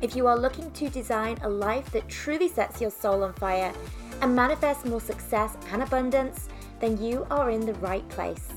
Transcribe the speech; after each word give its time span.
If 0.00 0.16
you 0.16 0.26
are 0.26 0.36
looking 0.36 0.70
to 0.72 0.88
design 0.88 1.38
a 1.42 1.48
life 1.48 1.90
that 1.92 2.08
truly 2.08 2.48
sets 2.48 2.80
your 2.80 2.90
soul 2.90 3.22
on 3.24 3.32
fire 3.34 3.72
and 4.20 4.34
manifest 4.34 4.84
more 4.84 5.00
success 5.00 5.56
and 5.72 5.82
abundance, 5.82 6.48
then 6.80 7.00
you 7.02 7.26
are 7.30 7.50
in 7.50 7.64
the 7.64 7.74
right 7.74 8.06
place. 8.08 8.48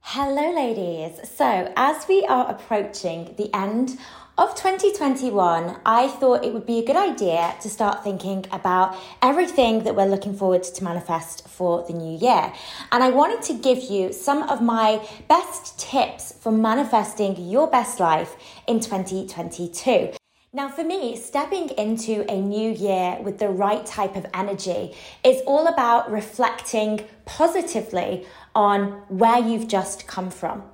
Hello, 0.00 0.54
ladies. 0.54 1.26
So, 1.28 1.72
as 1.74 2.06
we 2.06 2.24
are 2.26 2.50
approaching 2.50 3.34
the 3.38 3.48
end 3.54 3.98
of 4.38 4.54
2021, 4.54 5.76
I 5.84 6.08
thought 6.08 6.42
it 6.42 6.54
would 6.54 6.64
be 6.64 6.78
a 6.78 6.84
good 6.84 6.96
idea 6.96 7.54
to 7.60 7.68
start 7.68 8.02
thinking 8.02 8.46
about 8.50 8.96
everything 9.20 9.84
that 9.84 9.94
we're 9.94 10.06
looking 10.06 10.34
forward 10.34 10.62
to 10.62 10.84
manifest 10.84 11.46
for 11.46 11.84
the 11.86 11.92
new 11.92 12.16
year. 12.16 12.50
And 12.90 13.04
I 13.04 13.10
wanted 13.10 13.42
to 13.48 13.54
give 13.54 13.82
you 13.90 14.10
some 14.10 14.44
of 14.44 14.62
my 14.62 15.06
best 15.28 15.78
tips 15.78 16.32
for 16.40 16.50
manifesting 16.50 17.36
your 17.36 17.66
best 17.66 18.00
life 18.00 18.34
in 18.66 18.80
2022. 18.80 20.12
Now, 20.54 20.68
for 20.68 20.84
me, 20.84 21.14
stepping 21.16 21.68
into 21.70 22.24
a 22.30 22.40
new 22.40 22.70
year 22.70 23.18
with 23.22 23.38
the 23.38 23.48
right 23.50 23.84
type 23.84 24.16
of 24.16 24.26
energy 24.32 24.94
is 25.22 25.42
all 25.46 25.66
about 25.66 26.10
reflecting 26.10 27.06
positively 27.26 28.26
on 28.54 29.02
where 29.08 29.38
you've 29.38 29.68
just 29.68 30.06
come 30.06 30.30
from. 30.30 30.71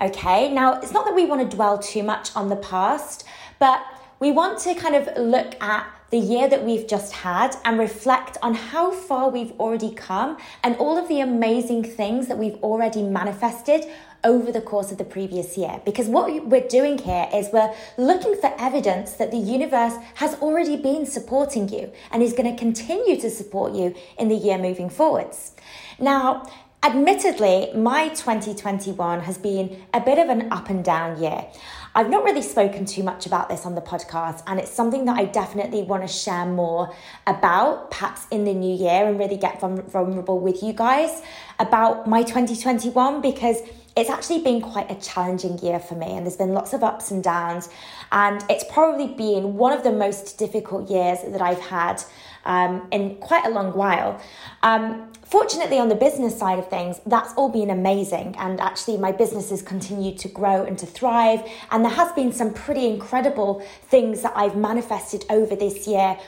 Okay, 0.00 0.52
now 0.52 0.74
it's 0.74 0.92
not 0.92 1.06
that 1.06 1.14
we 1.14 1.26
want 1.26 1.50
to 1.50 1.56
dwell 1.56 1.76
too 1.76 2.04
much 2.04 2.34
on 2.36 2.48
the 2.48 2.56
past, 2.56 3.24
but 3.58 3.82
we 4.20 4.30
want 4.30 4.60
to 4.60 4.74
kind 4.74 4.94
of 4.94 5.08
look 5.16 5.60
at 5.60 5.86
the 6.10 6.18
year 6.18 6.48
that 6.48 6.64
we've 6.64 6.86
just 6.86 7.12
had 7.12 7.56
and 7.64 7.78
reflect 7.78 8.38
on 8.40 8.54
how 8.54 8.92
far 8.92 9.28
we've 9.28 9.52
already 9.60 9.92
come 9.92 10.38
and 10.62 10.76
all 10.76 10.96
of 10.96 11.08
the 11.08 11.20
amazing 11.20 11.82
things 11.82 12.28
that 12.28 12.38
we've 12.38 12.56
already 12.62 13.02
manifested 13.02 13.84
over 14.24 14.50
the 14.50 14.60
course 14.60 14.90
of 14.90 14.98
the 14.98 15.04
previous 15.04 15.58
year. 15.58 15.80
Because 15.84 16.06
what 16.06 16.46
we're 16.46 16.66
doing 16.66 16.98
here 16.98 17.28
is 17.34 17.48
we're 17.52 17.74
looking 17.96 18.36
for 18.40 18.54
evidence 18.58 19.12
that 19.14 19.30
the 19.30 19.36
universe 19.36 19.94
has 20.14 20.34
already 20.36 20.76
been 20.76 21.06
supporting 21.06 21.68
you 21.68 21.92
and 22.10 22.22
is 22.22 22.32
going 22.32 22.50
to 22.50 22.58
continue 22.58 23.20
to 23.20 23.30
support 23.30 23.74
you 23.74 23.94
in 24.18 24.28
the 24.28 24.36
year 24.36 24.58
moving 24.58 24.88
forwards. 24.88 25.52
Now, 25.98 26.48
Admittedly, 26.80 27.72
my 27.74 28.08
2021 28.10 29.20
has 29.20 29.36
been 29.36 29.82
a 29.92 30.00
bit 30.00 30.16
of 30.16 30.28
an 30.28 30.52
up 30.52 30.70
and 30.70 30.84
down 30.84 31.20
year. 31.20 31.44
I've 31.92 32.08
not 32.08 32.22
really 32.22 32.40
spoken 32.40 32.84
too 32.84 33.02
much 33.02 33.26
about 33.26 33.48
this 33.48 33.66
on 33.66 33.74
the 33.74 33.80
podcast, 33.80 34.44
and 34.46 34.60
it's 34.60 34.70
something 34.70 35.04
that 35.06 35.18
I 35.18 35.24
definitely 35.24 35.82
want 35.82 36.04
to 36.04 36.08
share 36.08 36.46
more 36.46 36.94
about, 37.26 37.90
perhaps 37.90 38.28
in 38.30 38.44
the 38.44 38.54
new 38.54 38.76
year, 38.76 39.08
and 39.08 39.18
really 39.18 39.36
get 39.36 39.60
vulnerable 39.60 40.38
with 40.38 40.62
you 40.62 40.72
guys 40.72 41.20
about 41.58 42.06
my 42.06 42.22
2021 42.22 43.22
because 43.22 43.60
it's 43.96 44.08
actually 44.08 44.44
been 44.44 44.60
quite 44.60 44.88
a 44.88 44.94
challenging 44.94 45.58
year 45.58 45.80
for 45.80 45.96
me, 45.96 46.16
and 46.16 46.24
there's 46.24 46.36
been 46.36 46.54
lots 46.54 46.74
of 46.74 46.84
ups 46.84 47.10
and 47.10 47.24
downs, 47.24 47.70
and 48.12 48.44
it's 48.48 48.64
probably 48.72 49.08
been 49.08 49.56
one 49.56 49.72
of 49.72 49.82
the 49.82 49.90
most 49.90 50.38
difficult 50.38 50.88
years 50.88 51.18
that 51.26 51.42
I've 51.42 51.58
had 51.58 52.04
um, 52.44 52.88
in 52.90 53.16
quite 53.16 53.44
a 53.44 53.50
long 53.50 53.72
while. 53.72 54.20
Um, 54.62 55.12
fortunately, 55.24 55.78
on 55.78 55.88
the 55.88 55.94
business 55.94 56.38
side 56.38 56.58
of 56.58 56.68
things, 56.68 57.00
that's 57.06 57.32
all 57.34 57.48
been 57.48 57.70
amazing. 57.70 58.34
And 58.38 58.60
actually, 58.60 58.98
my 58.98 59.12
business 59.12 59.50
has 59.50 59.62
continued 59.62 60.18
to 60.18 60.28
grow 60.28 60.64
and 60.64 60.78
to 60.78 60.86
thrive. 60.86 61.40
And 61.70 61.84
there 61.84 61.92
has 61.92 62.12
been 62.12 62.32
some 62.32 62.52
pretty 62.52 62.86
incredible 62.86 63.60
things 63.84 64.22
that 64.22 64.32
I've 64.36 64.56
manifested 64.56 65.24
over 65.30 65.56
this 65.56 65.86
year. 65.86 66.18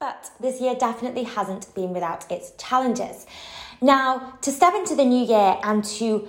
But 0.00 0.30
this 0.40 0.60
year 0.60 0.74
definitely 0.74 1.24
hasn't 1.24 1.74
been 1.74 1.92
without 1.92 2.30
its 2.30 2.52
challenges. 2.58 3.26
Now, 3.80 4.38
to 4.42 4.50
step 4.50 4.74
into 4.74 4.94
the 4.94 5.04
new 5.04 5.24
year 5.24 5.58
and 5.62 5.84
to 5.84 6.28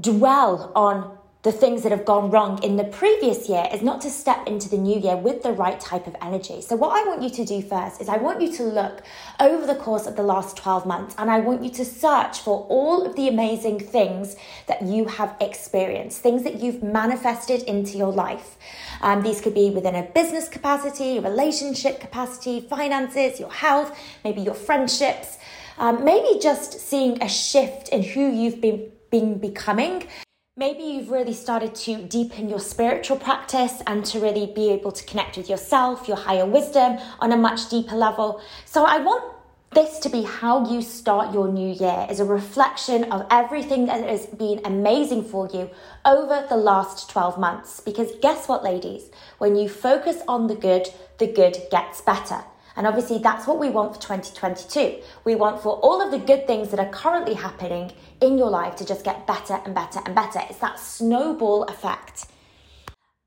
dwell 0.00 0.72
on 0.74 1.15
the 1.46 1.52
things 1.52 1.84
that 1.84 1.92
have 1.92 2.04
gone 2.04 2.28
wrong 2.28 2.60
in 2.64 2.76
the 2.76 2.82
previous 2.82 3.48
year 3.48 3.68
is 3.72 3.80
not 3.80 4.00
to 4.00 4.10
step 4.10 4.48
into 4.48 4.68
the 4.68 4.76
new 4.76 4.98
year 4.98 5.16
with 5.16 5.44
the 5.44 5.52
right 5.52 5.78
type 5.78 6.08
of 6.08 6.16
energy. 6.20 6.60
So, 6.60 6.74
what 6.74 6.90
I 6.90 7.08
want 7.08 7.22
you 7.22 7.30
to 7.30 7.44
do 7.44 7.62
first 7.62 8.00
is 8.00 8.08
I 8.08 8.16
want 8.16 8.40
you 8.42 8.52
to 8.54 8.64
look 8.64 9.02
over 9.38 9.64
the 9.64 9.76
course 9.76 10.08
of 10.08 10.16
the 10.16 10.24
last 10.24 10.56
12 10.56 10.86
months 10.86 11.14
and 11.18 11.30
I 11.30 11.38
want 11.38 11.62
you 11.62 11.70
to 11.70 11.84
search 11.84 12.40
for 12.40 12.66
all 12.68 13.06
of 13.06 13.14
the 13.14 13.28
amazing 13.28 13.78
things 13.78 14.34
that 14.66 14.82
you 14.82 15.04
have 15.04 15.36
experienced, 15.40 16.18
things 16.18 16.42
that 16.42 16.56
you've 16.58 16.82
manifested 16.82 17.62
into 17.62 17.96
your 17.96 18.10
life. 18.10 18.56
Um, 19.00 19.22
these 19.22 19.40
could 19.40 19.54
be 19.54 19.70
within 19.70 19.94
a 19.94 20.02
business 20.02 20.48
capacity, 20.48 21.20
relationship 21.20 22.00
capacity, 22.00 22.60
finances, 22.60 23.38
your 23.38 23.52
health, 23.52 23.96
maybe 24.24 24.40
your 24.40 24.54
friendships. 24.54 25.38
Um, 25.78 26.04
maybe 26.04 26.40
just 26.40 26.80
seeing 26.80 27.22
a 27.22 27.28
shift 27.28 27.90
in 27.90 28.02
who 28.02 28.32
you've 28.32 28.60
been, 28.60 28.90
been 29.12 29.38
becoming 29.38 30.08
Maybe 30.58 30.84
you've 30.84 31.10
really 31.10 31.34
started 31.34 31.74
to 31.74 32.02
deepen 32.06 32.48
your 32.48 32.60
spiritual 32.60 33.18
practice 33.18 33.82
and 33.86 34.02
to 34.06 34.18
really 34.18 34.46
be 34.46 34.70
able 34.70 34.90
to 34.90 35.04
connect 35.04 35.36
with 35.36 35.50
yourself, 35.50 36.08
your 36.08 36.16
higher 36.16 36.46
wisdom 36.46 36.96
on 37.20 37.30
a 37.30 37.36
much 37.36 37.68
deeper 37.68 37.94
level. 37.94 38.40
So 38.64 38.86
I 38.86 38.96
want 38.96 39.34
this 39.72 39.98
to 39.98 40.08
be 40.08 40.22
how 40.22 40.66
you 40.72 40.80
start 40.80 41.34
your 41.34 41.46
new 41.46 41.74
year 41.74 42.06
is 42.08 42.20
a 42.20 42.24
reflection 42.24 43.04
of 43.12 43.26
everything 43.30 43.84
that 43.84 44.02
has 44.08 44.24
been 44.24 44.62
amazing 44.64 45.24
for 45.24 45.46
you 45.52 45.68
over 46.06 46.46
the 46.48 46.56
last 46.56 47.10
12 47.10 47.38
months. 47.38 47.80
Because 47.80 48.12
guess 48.22 48.48
what 48.48 48.64
ladies? 48.64 49.10
When 49.36 49.56
you 49.56 49.68
focus 49.68 50.22
on 50.26 50.46
the 50.46 50.54
good 50.54 50.88
the 51.18 51.26
good 51.26 51.58
gets 51.70 52.00
better 52.00 52.42
and 52.76 52.86
obviously, 52.86 53.18
that's 53.18 53.46
what 53.46 53.58
we 53.58 53.70
want 53.70 53.94
for 53.94 54.00
2022. 54.02 55.02
We 55.24 55.34
want 55.34 55.62
for 55.62 55.76
all 55.76 56.02
of 56.02 56.10
the 56.10 56.18
good 56.18 56.46
things 56.46 56.70
that 56.70 56.78
are 56.78 56.90
currently 56.90 57.34
happening 57.34 57.92
in 58.20 58.36
your 58.36 58.50
life 58.50 58.76
to 58.76 58.84
just 58.84 59.04
get 59.04 59.26
better 59.26 59.60
and 59.64 59.74
better 59.74 60.00
and 60.04 60.14
better. 60.14 60.40
It's 60.48 60.58
that 60.58 60.78
snowball 60.78 61.64
effect. 61.64 62.26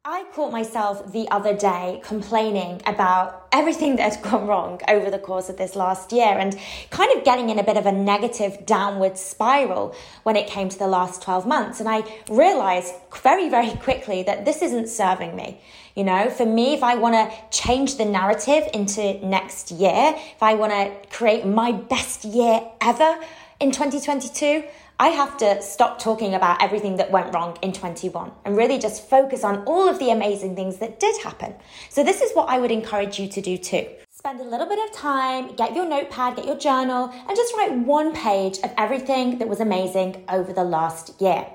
I 0.05 0.23
caught 0.33 0.51
myself 0.51 1.11
the 1.11 1.27
other 1.29 1.53
day 1.53 2.01
complaining 2.05 2.81
about 2.85 3.47
everything 3.51 3.97
that 3.97 4.15
had 4.15 4.23
gone 4.23 4.47
wrong 4.47 4.79
over 4.87 5.11
the 5.11 5.19
course 5.19 5.49
of 5.49 5.57
this 5.57 5.75
last 5.75 6.13
year 6.13 6.37
and 6.37 6.57
kind 6.89 7.15
of 7.17 7.25
getting 7.25 7.49
in 7.49 7.59
a 7.59 7.63
bit 7.63 7.75
of 7.75 7.85
a 7.85 7.91
negative 7.91 8.65
downward 8.65 9.17
spiral 9.17 9.93
when 10.23 10.37
it 10.37 10.47
came 10.47 10.69
to 10.69 10.79
the 10.79 10.87
last 10.87 11.21
12 11.21 11.45
months. 11.45 11.81
And 11.81 11.89
I 11.89 12.03
realized 12.29 12.93
very, 13.21 13.49
very 13.49 13.71
quickly 13.71 14.23
that 14.23 14.45
this 14.45 14.61
isn't 14.61 14.87
serving 14.87 15.35
me. 15.35 15.59
You 15.99 16.05
know, 16.05 16.29
for 16.29 16.45
me, 16.45 16.73
if 16.73 16.81
I 16.81 16.95
want 16.95 17.15
to 17.15 17.29
change 17.51 17.97
the 17.97 18.05
narrative 18.05 18.69
into 18.73 19.15
next 19.15 19.69
year, 19.69 20.13
if 20.15 20.41
I 20.41 20.53
want 20.53 20.71
to 20.71 20.93
create 21.13 21.45
my 21.45 21.73
best 21.73 22.23
year 22.23 22.61
ever 22.79 23.19
in 23.59 23.71
2022, 23.71 24.63
I 24.97 25.09
have 25.09 25.35
to 25.39 25.61
stop 25.61 25.99
talking 25.99 26.35
about 26.35 26.63
everything 26.63 26.95
that 26.95 27.11
went 27.11 27.33
wrong 27.33 27.57
in 27.61 27.73
21 27.73 28.31
and 28.45 28.55
really 28.55 28.79
just 28.79 29.09
focus 29.09 29.43
on 29.43 29.65
all 29.65 29.89
of 29.89 29.99
the 29.99 30.11
amazing 30.11 30.55
things 30.55 30.77
that 30.77 31.01
did 31.01 31.21
happen. 31.21 31.53
So, 31.89 32.01
this 32.01 32.21
is 32.21 32.31
what 32.31 32.47
I 32.47 32.59
would 32.59 32.71
encourage 32.71 33.19
you 33.19 33.27
to 33.27 33.41
do 33.41 33.57
too. 33.57 33.85
Spend 34.09 34.39
a 34.39 34.45
little 34.45 34.67
bit 34.67 34.79
of 34.79 34.95
time, 34.95 35.53
get 35.57 35.75
your 35.75 35.85
notepad, 35.85 36.37
get 36.37 36.45
your 36.45 36.57
journal, 36.57 37.11
and 37.11 37.35
just 37.35 37.53
write 37.57 37.77
one 37.77 38.13
page 38.15 38.59
of 38.59 38.71
everything 38.77 39.37
that 39.39 39.49
was 39.49 39.59
amazing 39.59 40.23
over 40.29 40.53
the 40.53 40.63
last 40.63 41.21
year. 41.21 41.45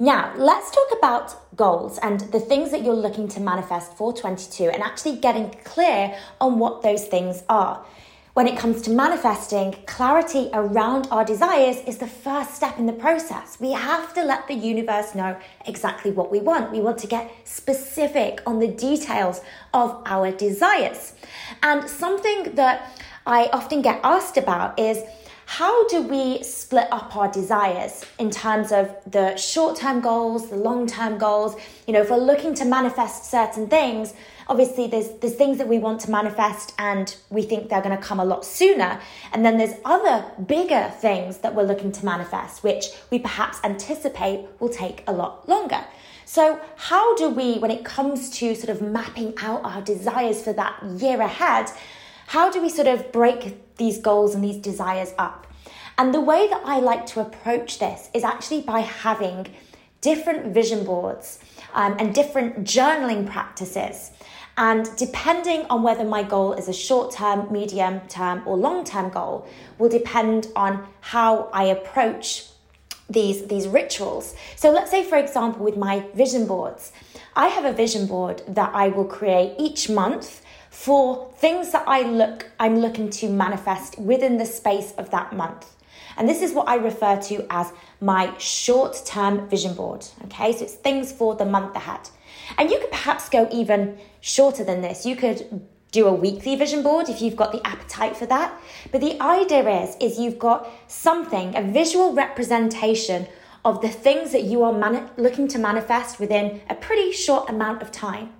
Now, 0.00 0.32
let's 0.36 0.72
talk 0.72 0.98
about 0.98 1.56
goals 1.56 1.98
and 1.98 2.18
the 2.18 2.40
things 2.40 2.72
that 2.72 2.82
you're 2.82 2.94
looking 2.94 3.28
to 3.28 3.40
manifest 3.40 3.96
for 3.96 4.12
22 4.12 4.64
and 4.64 4.82
actually 4.82 5.16
getting 5.16 5.50
clear 5.62 6.18
on 6.40 6.58
what 6.58 6.82
those 6.82 7.04
things 7.04 7.44
are. 7.48 7.84
When 8.32 8.48
it 8.48 8.58
comes 8.58 8.82
to 8.82 8.90
manifesting, 8.90 9.76
clarity 9.86 10.50
around 10.52 11.06
our 11.12 11.24
desires 11.24 11.76
is 11.86 11.98
the 11.98 12.08
first 12.08 12.56
step 12.56 12.76
in 12.80 12.86
the 12.86 12.92
process. 12.92 13.60
We 13.60 13.70
have 13.70 14.12
to 14.14 14.24
let 14.24 14.48
the 14.48 14.54
universe 14.54 15.14
know 15.14 15.36
exactly 15.64 16.10
what 16.10 16.32
we 16.32 16.40
want. 16.40 16.72
We 16.72 16.80
want 16.80 16.98
to 16.98 17.06
get 17.06 17.30
specific 17.44 18.42
on 18.44 18.58
the 18.58 18.66
details 18.66 19.42
of 19.72 20.02
our 20.06 20.32
desires. 20.32 21.12
And 21.62 21.88
something 21.88 22.56
that 22.56 23.00
I 23.24 23.48
often 23.52 23.80
get 23.82 24.00
asked 24.02 24.36
about 24.36 24.80
is 24.80 25.04
how 25.46 25.86
do 25.88 26.02
we 26.02 26.42
split 26.42 26.88
up 26.90 27.14
our 27.16 27.30
desires 27.30 28.04
in 28.18 28.30
terms 28.30 28.72
of 28.72 28.94
the 29.06 29.36
short 29.36 29.76
term 29.76 30.00
goals, 30.00 30.50
the 30.50 30.56
long 30.56 30.86
term 30.86 31.18
goals? 31.18 31.56
You 31.86 31.92
know, 31.94 32.00
if 32.00 32.10
we're 32.10 32.16
looking 32.16 32.54
to 32.54 32.64
manifest 32.64 33.30
certain 33.30 33.68
things, 33.68 34.14
obviously 34.48 34.86
there's 34.86 35.10
there's 35.20 35.34
things 35.34 35.58
that 35.58 35.68
we 35.68 35.78
want 35.78 36.00
to 36.02 36.10
manifest 36.10 36.74
and 36.78 37.16
we 37.30 37.42
think 37.42 37.68
they're 37.68 37.82
going 37.82 37.96
to 37.96 38.02
come 38.02 38.20
a 38.20 38.24
lot 38.24 38.44
sooner 38.44 39.00
and 39.32 39.44
then 39.44 39.58
there's 39.58 39.74
other 39.84 40.24
bigger 40.46 40.92
things 41.00 41.38
that 41.38 41.54
we're 41.54 41.62
looking 41.62 41.90
to 41.92 42.04
manifest 42.04 42.62
which 42.62 42.86
we 43.10 43.18
perhaps 43.18 43.58
anticipate 43.64 44.46
will 44.60 44.68
take 44.68 45.02
a 45.06 45.12
lot 45.12 45.48
longer 45.48 45.82
So, 46.26 46.58
how 46.76 47.14
do 47.16 47.28
we, 47.28 47.58
when 47.58 47.70
it 47.70 47.84
comes 47.84 48.30
to 48.38 48.54
sort 48.54 48.70
of 48.70 48.80
mapping 48.80 49.34
out 49.38 49.62
our 49.64 49.82
desires 49.82 50.42
for 50.42 50.52
that 50.54 50.82
year 50.82 51.20
ahead, 51.20 51.70
how 52.26 52.50
do 52.50 52.60
we 52.60 52.68
sort 52.68 52.88
of 52.88 53.12
break 53.12 53.76
these 53.76 53.98
goals 53.98 54.34
and 54.34 54.42
these 54.42 54.56
desires 54.56 55.12
up? 55.18 55.46
And 55.96 56.12
the 56.12 56.20
way 56.20 56.48
that 56.48 56.62
I 56.64 56.80
like 56.80 57.06
to 57.06 57.20
approach 57.20 57.78
this 57.78 58.10
is 58.14 58.24
actually 58.24 58.62
by 58.62 58.80
having 58.80 59.46
different 60.00 60.52
vision 60.52 60.84
boards 60.84 61.38
um, 61.72 61.96
and 61.98 62.14
different 62.14 62.64
journaling 62.64 63.26
practices. 63.26 64.10
And 64.56 64.88
depending 64.96 65.66
on 65.70 65.82
whether 65.82 66.04
my 66.04 66.22
goal 66.22 66.52
is 66.52 66.68
a 66.68 66.72
short 66.72 67.12
term, 67.12 67.52
medium 67.52 68.00
term, 68.08 68.42
or 68.46 68.56
long 68.56 68.84
term 68.84 69.10
goal, 69.10 69.48
will 69.78 69.88
depend 69.88 70.48
on 70.54 70.86
how 71.00 71.48
I 71.52 71.64
approach 71.64 72.46
these, 73.10 73.46
these 73.46 73.66
rituals. 73.66 74.34
So, 74.56 74.70
let's 74.70 74.90
say, 74.90 75.04
for 75.04 75.18
example, 75.18 75.64
with 75.64 75.76
my 75.76 76.04
vision 76.14 76.46
boards, 76.46 76.92
I 77.34 77.48
have 77.48 77.64
a 77.64 77.72
vision 77.72 78.06
board 78.06 78.42
that 78.46 78.70
I 78.74 78.88
will 78.88 79.04
create 79.04 79.56
each 79.58 79.90
month 79.90 80.40
for 80.74 81.32
things 81.36 81.70
that 81.70 81.84
I 81.86 82.02
look 82.02 82.50
I'm 82.58 82.80
looking 82.80 83.08
to 83.10 83.28
manifest 83.28 83.96
within 83.96 84.38
the 84.38 84.44
space 84.44 84.92
of 84.98 85.08
that 85.10 85.32
month. 85.32 85.70
And 86.16 86.28
this 86.28 86.42
is 86.42 86.52
what 86.52 86.68
I 86.68 86.74
refer 86.74 87.16
to 87.28 87.46
as 87.48 87.72
my 88.00 88.36
short 88.38 89.00
term 89.06 89.48
vision 89.48 89.74
board. 89.74 90.04
Okay, 90.24 90.52
so 90.52 90.64
it's 90.64 90.74
things 90.74 91.12
for 91.12 91.36
the 91.36 91.44
month 91.44 91.76
ahead. 91.76 92.10
And 92.58 92.70
you 92.70 92.80
could 92.80 92.90
perhaps 92.90 93.28
go 93.28 93.48
even 93.52 93.98
shorter 94.20 94.64
than 94.64 94.80
this. 94.80 95.06
You 95.06 95.14
could 95.14 95.62
do 95.92 96.08
a 96.08 96.12
weekly 96.12 96.56
vision 96.56 96.82
board 96.82 97.08
if 97.08 97.22
you've 97.22 97.36
got 97.36 97.52
the 97.52 97.64
appetite 97.64 98.16
for 98.16 98.26
that. 98.26 98.52
But 98.90 99.00
the 99.00 99.18
idea 99.22 99.66
is 99.84 99.96
is 100.00 100.18
you've 100.18 100.40
got 100.40 100.68
something, 100.88 101.56
a 101.56 101.62
visual 101.62 102.12
representation 102.12 103.28
of 103.64 103.80
the 103.80 103.88
things 103.88 104.32
that 104.32 104.42
you 104.42 104.64
are 104.64 104.72
mani- 104.72 105.08
looking 105.16 105.46
to 105.48 105.58
manifest 105.58 106.18
within 106.18 106.60
a 106.68 106.74
pretty 106.74 107.12
short 107.12 107.48
amount 107.48 107.80
of 107.80 107.92
time. 107.92 108.32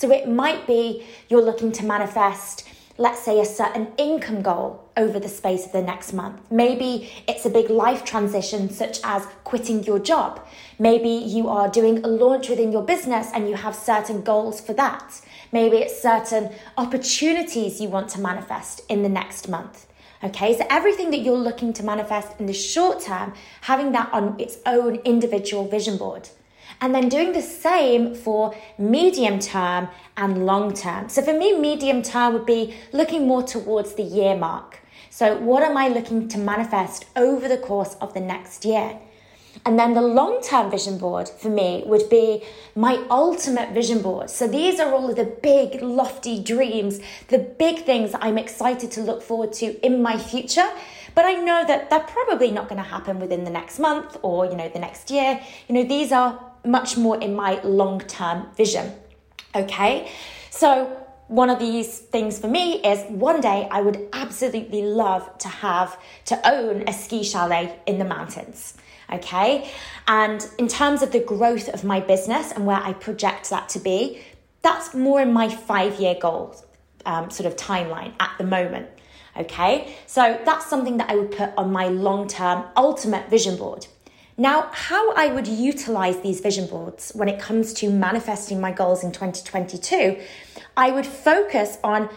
So 0.00 0.10
it 0.10 0.26
might 0.26 0.66
be 0.66 1.04
you're 1.28 1.42
looking 1.42 1.72
to 1.72 1.84
manifest 1.84 2.66
let's 3.00 3.22
say, 3.22 3.40
a 3.40 3.46
certain 3.46 3.88
income 3.96 4.42
goal 4.42 4.86
over 4.94 5.18
the 5.18 5.28
space 5.28 5.64
of 5.64 5.72
the 5.72 5.80
next 5.80 6.12
month. 6.12 6.38
Maybe 6.50 7.10
it's 7.26 7.46
a 7.46 7.50
big 7.50 7.70
life 7.70 8.04
transition, 8.04 8.68
such 8.68 9.00
as 9.02 9.26
quitting 9.42 9.82
your 9.84 9.98
job. 9.98 10.46
Maybe 10.78 11.08
you 11.08 11.48
are 11.48 11.70
doing 11.70 12.04
a 12.04 12.08
launch 12.08 12.50
within 12.50 12.72
your 12.72 12.82
business 12.82 13.30
and 13.32 13.48
you 13.48 13.54
have 13.54 13.74
certain 13.74 14.20
goals 14.20 14.60
for 14.60 14.74
that. 14.74 15.22
Maybe 15.50 15.78
it's 15.78 16.02
certain 16.02 16.50
opportunities 16.76 17.80
you 17.80 17.88
want 17.88 18.10
to 18.10 18.20
manifest 18.20 18.82
in 18.90 19.02
the 19.02 19.08
next 19.08 19.48
month. 19.48 19.86
Okay, 20.22 20.58
so 20.58 20.66
everything 20.68 21.10
that 21.12 21.20
you're 21.20 21.38
looking 21.38 21.72
to 21.72 21.82
manifest 21.82 22.38
in 22.38 22.44
the 22.44 22.52
short 22.52 23.00
term, 23.00 23.32
having 23.62 23.92
that 23.92 24.12
on 24.12 24.38
its 24.38 24.58
own 24.66 24.96
individual 24.96 25.66
vision 25.66 25.96
board 25.96 26.28
and 26.80 26.94
then 26.94 27.08
doing 27.08 27.32
the 27.32 27.42
same 27.42 28.14
for 28.14 28.54
medium 28.78 29.38
term 29.38 29.88
and 30.16 30.46
long 30.46 30.72
term. 30.72 31.08
So 31.08 31.22
for 31.22 31.32
me, 31.32 31.56
medium 31.56 32.02
term 32.02 32.32
would 32.32 32.46
be 32.46 32.74
looking 32.92 33.26
more 33.26 33.42
towards 33.42 33.94
the 33.94 34.02
year 34.02 34.36
mark. 34.36 34.80
So, 35.12 35.36
what 35.36 35.62
am 35.62 35.76
I 35.76 35.88
looking 35.88 36.28
to 36.28 36.38
manifest 36.38 37.04
over 37.16 37.48
the 37.48 37.58
course 37.58 37.96
of 38.00 38.14
the 38.14 38.20
next 38.20 38.64
year? 38.64 38.98
And 39.66 39.78
then 39.78 39.94
the 39.94 40.00
long 40.00 40.40
term 40.40 40.70
vision 40.70 40.98
board 40.98 41.28
for 41.28 41.50
me 41.50 41.82
would 41.84 42.08
be 42.08 42.42
my 42.74 43.04
ultimate 43.10 43.72
vision 43.72 44.00
board. 44.00 44.30
So 44.30 44.46
these 44.46 44.80
are 44.80 44.92
all 44.92 45.10
of 45.10 45.16
the 45.16 45.24
big, 45.24 45.82
lofty 45.82 46.42
dreams, 46.42 47.00
the 47.28 47.38
big 47.38 47.84
things 47.84 48.12
I'm 48.20 48.38
excited 48.38 48.90
to 48.92 49.00
look 49.02 49.22
forward 49.22 49.52
to 49.54 49.78
in 49.84 50.00
my 50.00 50.16
future. 50.16 50.68
But 51.14 51.24
I 51.24 51.34
know 51.34 51.64
that 51.66 51.90
they're 51.90 52.00
probably 52.00 52.50
not 52.50 52.68
going 52.68 52.82
to 52.82 52.88
happen 52.88 53.18
within 53.18 53.44
the 53.44 53.50
next 53.50 53.78
month 53.78 54.16
or, 54.22 54.46
you 54.46 54.56
know, 54.56 54.68
the 54.68 54.78
next 54.78 55.10
year. 55.10 55.40
You 55.68 55.74
know, 55.74 55.84
these 55.84 56.12
are 56.12 56.49
much 56.64 56.96
more 56.96 57.18
in 57.18 57.34
my 57.34 57.60
long 57.62 58.00
term 58.00 58.48
vision. 58.56 58.92
Okay, 59.54 60.10
so 60.50 60.96
one 61.28 61.48
of 61.48 61.58
these 61.58 61.98
things 61.98 62.38
for 62.38 62.48
me 62.48 62.82
is 62.82 63.04
one 63.10 63.40
day 63.40 63.68
I 63.70 63.80
would 63.80 64.08
absolutely 64.12 64.82
love 64.82 65.38
to 65.38 65.48
have 65.48 65.98
to 66.26 66.48
own 66.48 66.88
a 66.88 66.92
ski 66.92 67.22
chalet 67.22 67.78
in 67.86 67.98
the 67.98 68.04
mountains. 68.04 68.76
Okay, 69.12 69.68
and 70.06 70.46
in 70.58 70.68
terms 70.68 71.02
of 71.02 71.10
the 71.10 71.20
growth 71.20 71.68
of 71.68 71.82
my 71.82 72.00
business 72.00 72.52
and 72.52 72.64
where 72.64 72.76
I 72.76 72.92
project 72.92 73.50
that 73.50 73.68
to 73.70 73.80
be, 73.80 74.22
that's 74.62 74.94
more 74.94 75.20
in 75.20 75.32
my 75.32 75.48
five 75.48 75.98
year 75.98 76.16
goal 76.20 76.54
um, 77.06 77.30
sort 77.30 77.46
of 77.46 77.56
timeline 77.56 78.12
at 78.20 78.32
the 78.38 78.44
moment. 78.44 78.88
Okay, 79.36 79.96
so 80.06 80.38
that's 80.44 80.66
something 80.66 80.96
that 80.98 81.10
I 81.10 81.16
would 81.16 81.30
put 81.30 81.50
on 81.56 81.72
my 81.72 81.88
long 81.88 82.28
term 82.28 82.64
ultimate 82.76 83.30
vision 83.30 83.56
board. 83.56 83.86
Now, 84.40 84.70
how 84.72 85.12
I 85.12 85.26
would 85.26 85.46
utilize 85.46 86.18
these 86.22 86.40
vision 86.40 86.66
boards 86.66 87.12
when 87.14 87.28
it 87.28 87.38
comes 87.38 87.74
to 87.74 87.90
manifesting 87.90 88.58
my 88.58 88.72
goals 88.72 89.04
in 89.04 89.12
2022, 89.12 90.18
I 90.78 90.90
would 90.90 91.04
focus 91.04 91.76
on 91.84 92.08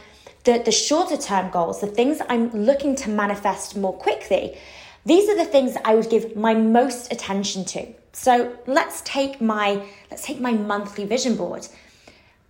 the, 0.46 0.60
the 0.64 0.72
shorter 0.72 1.18
term 1.18 1.50
goals, 1.50 1.82
the 1.82 1.88
things 1.88 2.22
I'm 2.30 2.50
looking 2.54 2.96
to 2.96 3.10
manifest 3.10 3.76
more 3.76 3.92
quickly. 3.92 4.58
These 5.06 5.28
are 5.28 5.36
the 5.36 5.44
things 5.44 5.74
that 5.74 5.86
I 5.86 5.96
would 5.96 6.10
give 6.10 6.34
my 6.38 6.54
most 6.54 7.12
attention 7.12 7.66
to. 7.66 7.88
So 8.14 8.58
let's 8.68 9.02
take 9.02 9.42
my 9.42 9.86
let's 10.10 10.24
take 10.24 10.40
my 10.40 10.54
monthly 10.54 11.04
vision 11.04 11.36
board. 11.36 11.68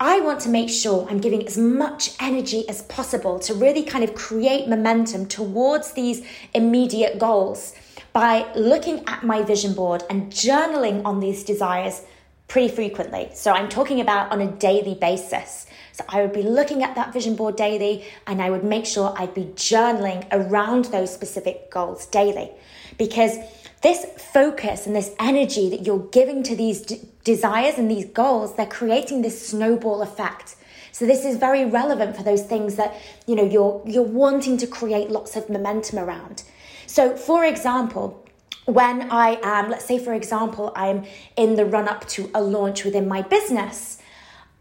I 0.00 0.20
want 0.20 0.40
to 0.40 0.48
make 0.48 0.70
sure 0.70 1.06
I'm 1.08 1.20
giving 1.20 1.46
as 1.46 1.56
much 1.56 2.10
energy 2.20 2.68
as 2.68 2.82
possible 2.82 3.38
to 3.40 3.54
really 3.54 3.84
kind 3.84 4.02
of 4.02 4.14
create 4.14 4.68
momentum 4.68 5.26
towards 5.26 5.92
these 5.92 6.26
immediate 6.52 7.18
goals 7.18 7.74
by 8.12 8.52
looking 8.54 9.04
at 9.06 9.22
my 9.22 9.42
vision 9.42 9.72
board 9.72 10.02
and 10.10 10.32
journaling 10.32 11.04
on 11.04 11.20
these 11.20 11.44
desires 11.44 12.02
pretty 12.48 12.74
frequently. 12.74 13.30
So 13.34 13.52
I'm 13.52 13.68
talking 13.68 14.00
about 14.00 14.32
on 14.32 14.40
a 14.40 14.50
daily 14.50 14.94
basis. 14.94 15.66
So 15.92 16.04
I 16.08 16.22
would 16.22 16.32
be 16.32 16.42
looking 16.42 16.82
at 16.82 16.96
that 16.96 17.12
vision 17.12 17.36
board 17.36 17.54
daily 17.54 18.04
and 18.26 18.42
I 18.42 18.50
would 18.50 18.64
make 18.64 18.86
sure 18.86 19.14
I'd 19.16 19.34
be 19.34 19.44
journaling 19.54 20.26
around 20.32 20.86
those 20.86 21.14
specific 21.14 21.70
goals 21.70 22.06
daily. 22.06 22.50
Because 22.98 23.38
this 23.82 24.06
focus 24.32 24.86
and 24.86 24.96
this 24.96 25.14
energy 25.20 25.70
that 25.70 25.86
you're 25.86 26.08
giving 26.08 26.42
to 26.44 26.56
these 26.56 26.84
desires 27.24 27.76
and 27.78 27.90
these 27.90 28.04
goals, 28.06 28.54
they're 28.54 28.66
creating 28.66 29.22
this 29.22 29.48
snowball 29.48 30.02
effect. 30.02 30.56
So 30.92 31.06
this 31.06 31.24
is 31.24 31.36
very 31.38 31.64
relevant 31.64 32.16
for 32.16 32.22
those 32.22 32.44
things 32.44 32.76
that, 32.76 32.94
you 33.26 33.34
know, 33.34 33.44
you're 33.44 33.82
you're 33.84 34.02
wanting 34.02 34.56
to 34.58 34.66
create 34.66 35.10
lots 35.10 35.34
of 35.34 35.50
momentum 35.50 35.98
around. 35.98 36.44
So, 36.86 37.16
for 37.16 37.44
example, 37.44 38.24
when 38.66 39.10
I 39.10 39.40
am, 39.42 39.70
let's 39.70 39.84
say, 39.84 39.98
for 39.98 40.14
example, 40.14 40.72
I'm 40.76 41.04
in 41.36 41.56
the 41.56 41.66
run 41.66 41.88
up 41.88 42.06
to 42.10 42.30
a 42.34 42.40
launch 42.40 42.84
within 42.84 43.08
my 43.08 43.22
business, 43.22 43.98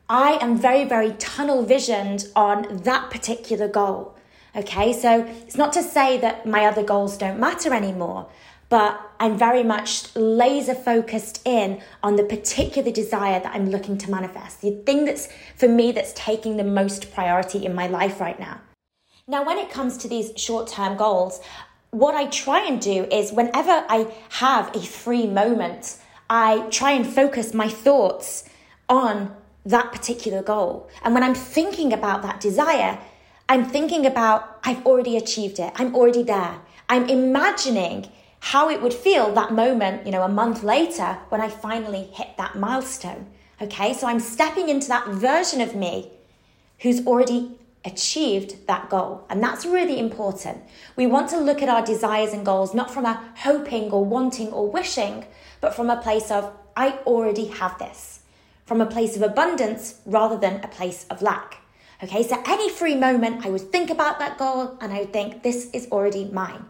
I 0.10 0.34
am 0.42 0.58
very, 0.58 0.84
very 0.84 1.14
tunnel 1.14 1.64
visioned 1.64 2.28
on 2.36 2.78
that 2.84 3.10
particular 3.12 3.68
goal. 3.68 4.16
Okay, 4.56 4.94
so 4.94 5.26
it's 5.48 5.58
not 5.58 5.74
to 5.74 5.82
say 5.82 6.18
that 6.20 6.46
my 6.46 6.66
other 6.66 6.84
goals 6.84 7.18
don't 7.18 7.40
matter 7.40 7.74
anymore, 7.74 8.28
but 8.74 9.12
I'm 9.20 9.38
very 9.38 9.62
much 9.62 10.16
laser 10.16 10.74
focused 10.74 11.46
in 11.46 11.80
on 12.02 12.16
the 12.16 12.24
particular 12.24 12.92
desire 12.92 13.40
that 13.40 13.54
I'm 13.54 13.70
looking 13.70 14.00
to 14.00 14.10
manifest, 14.10 14.62
the 14.62 14.72
thing 14.84 15.06
that's 15.06 15.30
for 15.56 15.70
me 15.70 15.92
that's 15.92 16.12
taking 16.16 16.58
the 16.58 16.64
most 16.64 17.14
priority 17.14 17.68
in 17.68 17.76
my 17.76 17.86
life 17.86 18.20
right 18.20 18.40
now. 18.40 18.62
Now, 19.28 19.46
when 19.46 19.60
it 19.60 19.70
comes 19.70 19.96
to 19.98 20.08
these 20.08 20.32
short 20.38 20.68
term 20.68 20.98
goals, 20.98 21.40
what 21.92 22.16
I 22.16 22.26
try 22.26 22.66
and 22.66 22.82
do 22.82 23.04
is 23.12 23.32
whenever 23.32 23.86
I 23.90 24.12
have 24.30 24.76
a 24.76 24.82
free 24.82 25.28
moment, 25.28 25.98
I 26.28 26.68
try 26.72 26.94
and 26.94 27.06
focus 27.06 27.54
my 27.54 27.70
thoughts 27.70 28.50
on 28.90 29.36
that 29.68 29.92
particular 29.92 30.42
goal. 30.42 30.90
And 31.04 31.14
when 31.14 31.22
I'm 31.22 31.36
thinking 31.36 31.94
about 31.94 32.24
that 32.24 32.40
desire, 32.40 32.98
I'm 33.48 33.66
thinking 33.66 34.08
about 34.08 34.58
I've 34.64 34.84
already 34.84 35.16
achieved 35.16 35.60
it. 35.60 35.72
I'm 35.76 35.94
already 35.94 36.24
there. 36.24 36.60
I'm 36.90 37.08
imagining 37.08 38.10
how 38.44 38.70
it 38.70 38.82
would 38.82 38.94
feel 38.94 39.32
that 39.34 39.54
moment, 39.54 40.06
you 40.06 40.12
know, 40.12 40.22
a 40.22 40.28
month 40.28 40.64
later 40.64 41.18
when 41.30 41.40
I 41.40 41.48
finally 41.48 42.10
hit 42.12 42.36
that 42.38 42.58
milestone. 42.58 43.28
Okay, 43.62 43.94
so 43.94 44.06
I'm 44.06 44.20
stepping 44.20 44.68
into 44.68 44.90
that 44.90 45.08
version 45.08 45.62
of 45.62 45.76
me 45.76 46.12
who's 46.80 47.08
already 47.08 47.58
achieved 47.86 48.68
that 48.68 48.90
goal. 48.90 49.26
And 49.30 49.42
that's 49.42 49.66
really 49.66 49.98
important. 49.98 50.62
We 50.98 51.08
want 51.08 51.30
to 51.30 51.40
look 51.40 51.62
at 51.62 51.70
our 51.70 51.86
desires 51.86 52.34
and 52.34 52.46
goals 52.46 52.74
not 52.74 52.92
from 52.92 53.06
a 53.06 53.24
hoping 53.38 53.90
or 53.92 54.04
wanting 54.04 54.52
or 54.52 54.70
wishing, 54.70 55.26
but 55.62 55.74
from 55.74 55.90
a 55.90 56.02
place 56.02 56.30
of, 56.30 56.52
I 56.76 56.98
already 57.06 57.46
have 57.46 57.80
this, 57.80 58.20
from 58.66 58.82
a 58.82 58.86
place 58.86 59.16
of 59.16 59.22
abundance 59.22 60.02
rather 60.06 60.38
than 60.38 60.60
a 60.62 60.68
place 60.68 61.06
of 61.10 61.22
lack. 61.22 61.60
Okay, 62.04 62.24
so 62.24 62.44
any 62.46 62.70
free 62.70 62.96
moment, 62.96 63.46
I 63.46 63.50
would 63.50 63.72
think 63.72 63.90
about 63.90 64.20
that 64.20 64.38
goal 64.38 64.78
and 64.82 64.92
I 64.92 65.00
would 65.00 65.14
think, 65.14 65.44
this 65.44 65.70
is 65.72 65.88
already 65.94 66.26
mine. 66.26 66.66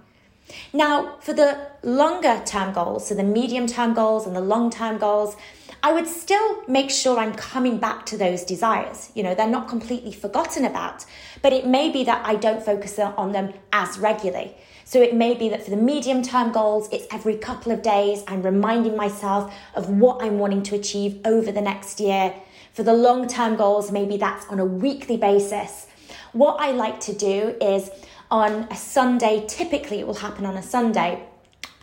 Now, 0.74 1.18
for 1.22 1.34
the 1.34 1.68
longer 1.84 2.42
term 2.46 2.74
goals, 2.74 3.08
so 3.08 3.16
the 3.16 3.24
medium 3.24 3.68
term 3.68 3.94
goals 3.94 4.26
and 4.28 4.36
the 4.36 4.42
long 4.42 4.70
term 4.70 4.98
goals, 4.98 5.36
I 5.82 5.92
would 5.92 6.08
still 6.08 6.64
make 6.68 6.90
sure 6.90 7.20
I'm 7.20 7.34
coming 7.34 7.78
back 7.78 8.06
to 8.08 8.18
those 8.18 8.44
desires. 8.44 9.12
You 9.16 9.24
know, 9.24 9.36
they're 9.36 9.48
not 9.48 9.68
completely 9.68 10.14
forgotten 10.14 10.64
about, 10.64 11.06
but 11.42 11.52
it 11.52 11.68
may 11.68 11.92
be 11.92 12.04
that 12.06 12.26
I 12.26 12.36
don't 12.36 12.64
focus 12.64 12.98
on 13.00 13.34
them 13.34 13.54
as 13.74 14.00
regularly. 14.00 14.56
So 14.86 15.02
it 15.02 15.16
may 15.16 15.34
be 15.34 15.50
that 15.50 15.64
for 15.64 15.72
the 15.72 15.78
medium 15.78 16.22
term 16.22 16.52
goals, 16.52 16.88
it's 16.92 17.08
every 17.12 17.36
couple 17.36 17.72
of 17.72 17.82
days, 17.82 18.24
I'm 18.28 18.42
reminding 18.42 18.96
myself 18.96 19.54
of 19.76 19.90
what 19.90 20.24
I'm 20.24 20.40
wanting 20.40 20.64
to 20.64 20.76
achieve 20.76 21.20
over 21.26 21.52
the 21.52 21.62
next 21.62 22.00
year. 22.00 22.34
For 22.74 22.84
the 22.84 22.94
long 22.94 23.28
term 23.28 23.56
goals, 23.56 23.92
maybe 23.92 24.18
that's 24.18 24.46
on 24.48 24.60
a 24.60 24.66
weekly 24.66 25.18
basis. 25.18 25.88
What 26.32 26.60
I 26.60 26.72
like 26.72 27.00
to 27.02 27.14
do 27.14 27.56
is 27.62 27.90
on 28.34 28.68
a 28.72 28.76
Sunday, 28.76 29.46
typically 29.48 30.00
it 30.00 30.08
will 30.08 30.16
happen 30.16 30.44
on 30.44 30.58
a 30.58 30.64
Sunday. 30.64 31.24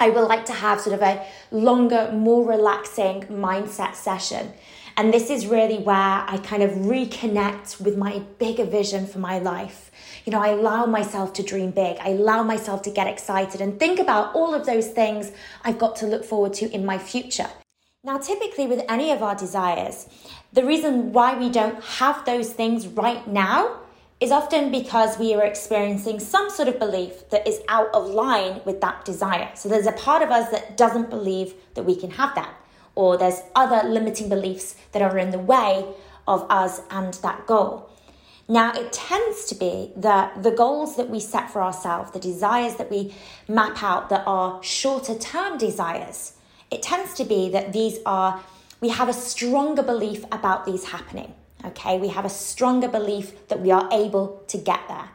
I 0.01 0.11
would 0.11 0.27
like 0.27 0.45
to 0.47 0.53
have 0.53 0.81
sort 0.81 0.95
of 0.95 1.01
a 1.01 1.25
longer, 1.53 2.11
more 2.13 2.45
relaxing 2.45 3.23
mindset 3.31 3.95
session. 3.95 4.53
And 4.97 5.15
this 5.15 5.31
is 5.31 5.47
really 5.47 5.79
where 5.79 6.25
I 6.27 6.41
kind 6.43 6.65
of 6.65 6.71
reconnect 6.73 7.81
with 7.81 7.97
my 7.97 8.19
bigger 8.41 8.65
vision 8.65 9.07
for 9.07 9.21
my 9.21 9.39
life. 9.39 9.93
You 10.25 10.33
know, 10.33 10.43
I 10.43 10.49
allow 10.49 10.87
myself 10.87 11.33
to 11.35 11.45
dream 11.45 11.71
big. 11.71 11.99
I 12.01 12.09
allow 12.09 12.43
myself 12.43 12.83
to 12.83 12.91
get 12.91 13.07
excited 13.07 13.61
and 13.61 13.79
think 13.79 14.01
about 14.01 14.35
all 14.35 14.53
of 14.53 14.67
those 14.67 14.89
things 14.89 15.31
I've 15.63 15.79
got 15.79 15.95
to 15.97 16.07
look 16.07 16.25
forward 16.25 16.55
to 16.55 16.69
in 16.73 16.85
my 16.85 16.99
future. 16.99 17.49
Now, 18.03 18.19
typically, 18.19 18.67
with 18.67 18.83
any 18.89 19.13
of 19.13 19.23
our 19.23 19.37
desires, 19.37 20.09
the 20.53 20.65
reason 20.65 21.13
why 21.13 21.39
we 21.39 21.49
don't 21.49 21.81
have 21.85 22.25
those 22.25 22.53
things 22.53 22.89
right 22.89 23.25
now 23.29 23.77
is 24.21 24.31
often 24.31 24.71
because 24.71 25.19
we 25.19 25.35
are 25.35 25.45
experiencing 25.45 26.21
some 26.21 26.51
sort 26.51 26.69
of 26.69 26.79
belief 26.79 27.31
that 27.31 27.49
is 27.49 27.61
out 27.69 27.89
of 27.95 28.07
line 28.07 28.61
with 28.67 28.81
that 28.83 29.05
desire. 29.05 29.51
So 29.55 29.69
there's 29.69 29.87
a 29.87 29.93
part 29.93 30.23
of 30.23 30.31
us 30.31 30.51
that 30.51 30.77
doesn't 30.77 31.09
believe 31.09 31.55
that 31.75 31.85
we 31.85 31.97
can 31.97 32.11
have 32.11 32.35
that, 32.35 32.55
or 32.95 33.17
there's 33.17 33.41
other 33.55 33.89
limiting 33.89 34.29
beliefs 34.29 34.77
that 34.93 35.01
are 35.01 35.17
in 35.17 35.31
the 35.31 35.39
way 35.39 35.87
of 36.29 36.47
us 36.51 36.83
and 36.91 37.15
that 37.15 37.47
goal. 37.47 37.89
Now, 38.47 38.73
it 38.75 38.93
tends 38.93 39.47
to 39.47 39.55
be 39.55 39.93
that 39.97 40.43
the 40.43 40.51
goals 40.51 40.97
that 40.97 41.09
we 41.09 41.21
set 41.21 41.51
for 41.51 41.63
ourselves, 41.63 42.11
the 42.11 42.19
desires 42.19 42.75
that 42.77 42.91
we 42.91 43.15
map 43.49 43.83
out 43.83 44.11
that 44.11 44.25
are 44.27 44.63
shorter 44.63 45.17
term 45.17 45.57
desires, 45.57 46.35
it 46.71 46.83
tends 46.83 47.15
to 47.15 47.25
be 47.25 47.49
that 47.51 47.73
these 47.73 48.01
are, 48.05 48.43
we 48.81 48.89
have 48.91 49.09
a 49.09 49.13
stronger 49.13 49.83
belief 49.83 50.25
about 50.33 50.67
these 50.67 50.85
happening. 50.85 51.33
Okay, 51.65 51.99
we 51.99 52.09
have 52.09 52.25
a 52.25 52.31
stronger 52.31 52.89
belief 52.89 53.49
that 53.49 53.61
we 53.61 53.71
are 53.71 53.89
able 53.93 54.43
to 54.49 54.59
get 54.59 54.81
there. 54.89 55.11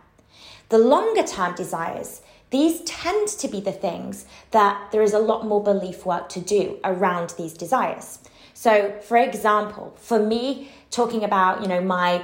The 0.69 0.77
longer 0.77 1.23
term 1.23 1.55
desires, 1.55 2.21
these 2.51 2.81
tend 2.81 3.27
to 3.29 3.47
be 3.47 3.59
the 3.59 3.71
things 3.71 4.25
that 4.51 4.91
there 4.91 5.01
is 5.01 5.13
a 5.13 5.19
lot 5.19 5.45
more 5.45 5.63
belief 5.63 6.05
work 6.05 6.29
to 6.29 6.39
do 6.39 6.79
around 6.83 7.33
these 7.37 7.53
desires. 7.53 8.19
So, 8.53 8.97
for 9.01 9.17
example, 9.17 9.95
for 9.99 10.19
me, 10.19 10.71
talking 10.91 11.23
about, 11.23 11.61
you 11.61 11.67
know, 11.67 11.81
my 11.81 12.23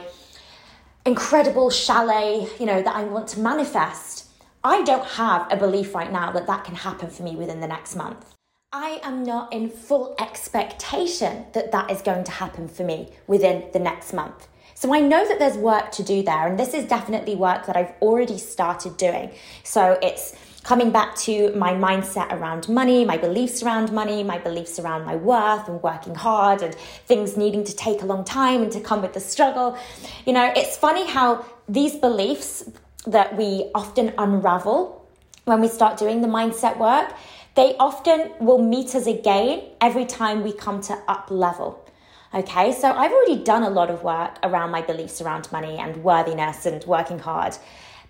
incredible 1.06 1.70
chalet, 1.70 2.48
you 2.60 2.66
know, 2.66 2.82
that 2.82 2.96
I 2.96 3.04
want 3.04 3.28
to 3.30 3.40
manifest, 3.40 4.28
I 4.64 4.84
don't 4.84 5.06
have 5.06 5.52
a 5.52 5.58
belief 5.58 5.96
right 5.96 6.12
now 6.12 6.32
that 6.32 6.48
that 6.48 6.64
can 6.64 6.76
happen 6.76 7.10
for 7.10 7.24
me 7.24 7.36
within 7.36 7.60
the 7.60 7.68
next 7.68 7.96
month. 7.96 8.31
I 8.74 9.02
am 9.04 9.24
not 9.24 9.52
in 9.52 9.70
full 9.70 10.16
expectation 10.18 11.46
that 11.52 11.74
that 11.74 11.92
is 11.92 12.02
going 12.02 12.24
to 12.24 12.32
happen 12.32 12.70
for 12.70 12.86
me 12.86 13.10
within 13.28 13.66
the 13.74 13.80
next 13.80 14.14
month. 14.14 14.48
So 14.76 14.94
I 14.96 15.02
know 15.02 15.28
that 15.28 15.40
there's 15.40 15.58
work 15.58 15.92
to 15.92 16.04
do 16.04 16.24
there, 16.24 16.48
and 16.48 16.58
this 16.58 16.74
is 16.74 16.86
definitely 16.86 17.36
work 17.36 17.66
that 17.66 17.76
I've 17.76 17.92
already 18.02 18.38
started 18.38 18.96
doing. 18.96 19.32
So 19.66 20.00
it's 20.02 20.38
coming 20.64 20.90
back 20.90 21.18
to 21.18 21.54
my 21.54 21.74
mindset 21.74 22.32
around 22.32 22.70
money, 22.70 23.04
my 23.04 23.18
beliefs 23.18 23.62
around 23.62 23.92
money, 23.92 24.24
my 24.24 24.38
beliefs 24.38 24.80
around 24.80 25.04
my 25.04 25.18
worth 25.18 25.68
and 25.68 25.84
working 25.84 26.16
hard 26.16 26.62
and 26.62 26.74
things 26.74 27.36
needing 27.36 27.66
to 27.66 27.76
take 27.76 28.02
a 28.02 28.06
long 28.06 28.24
time 28.24 28.64
and 28.64 28.72
to 28.72 28.80
come 28.80 29.02
with 29.02 29.12
the 29.12 29.20
struggle. 29.20 29.78
You 30.26 30.32
know, 30.32 30.50
it's 30.56 30.78
funny 30.78 31.06
how 31.06 31.46
these 31.68 31.96
beliefs 31.96 32.64
that 33.06 33.36
we 33.36 33.70
often 33.76 34.14
unravel 34.18 35.06
when 35.44 35.60
we 35.60 35.68
start 35.68 35.98
doing 35.98 36.22
the 36.22 36.28
mindset 36.30 36.78
work 36.78 37.14
they 37.56 37.76
often 37.78 38.32
will 38.40 38.62
meet 38.62 38.96
us 38.96 39.08
again 39.08 39.64
every 39.82 40.06
time 40.06 40.44
we 40.44 40.54
come 40.54 40.82
to 40.82 40.98
up 41.08 41.30
level. 41.30 41.86
Okay, 42.34 42.72
so 42.72 42.90
I've 42.90 43.12
already 43.12 43.44
done 43.44 43.64
a 43.64 43.70
lot 43.70 43.90
of 43.90 44.04
work 44.04 44.38
around 44.42 44.72
my 44.72 44.82
beliefs 44.82 45.20
around 45.22 45.52
money 45.52 45.78
and 45.78 46.02
worthiness 46.02 46.66
and 46.66 46.82
working 46.86 47.20
hard. 47.20 47.58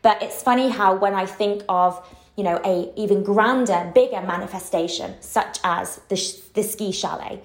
But 0.04 0.22
it's 0.22 0.44
funny 0.44 0.70
how 0.70 0.96
when 0.96 1.16
I 1.16 1.26
think 1.26 1.64
of, 1.68 2.08
you 2.38 2.44
know, 2.44 2.62
a 2.64 2.92
even 2.96 3.24
grander, 3.24 3.92
bigger 3.96 4.22
manifestation, 4.22 5.16
such 5.22 5.60
as 5.64 6.02
the, 6.10 6.16
the 6.54 6.62
ski 6.62 6.92
chalet, 6.92 7.42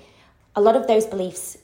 a 0.54 0.60
lot 0.60 0.76
of 0.76 0.86
those 0.86 1.06
beliefs 1.06 1.56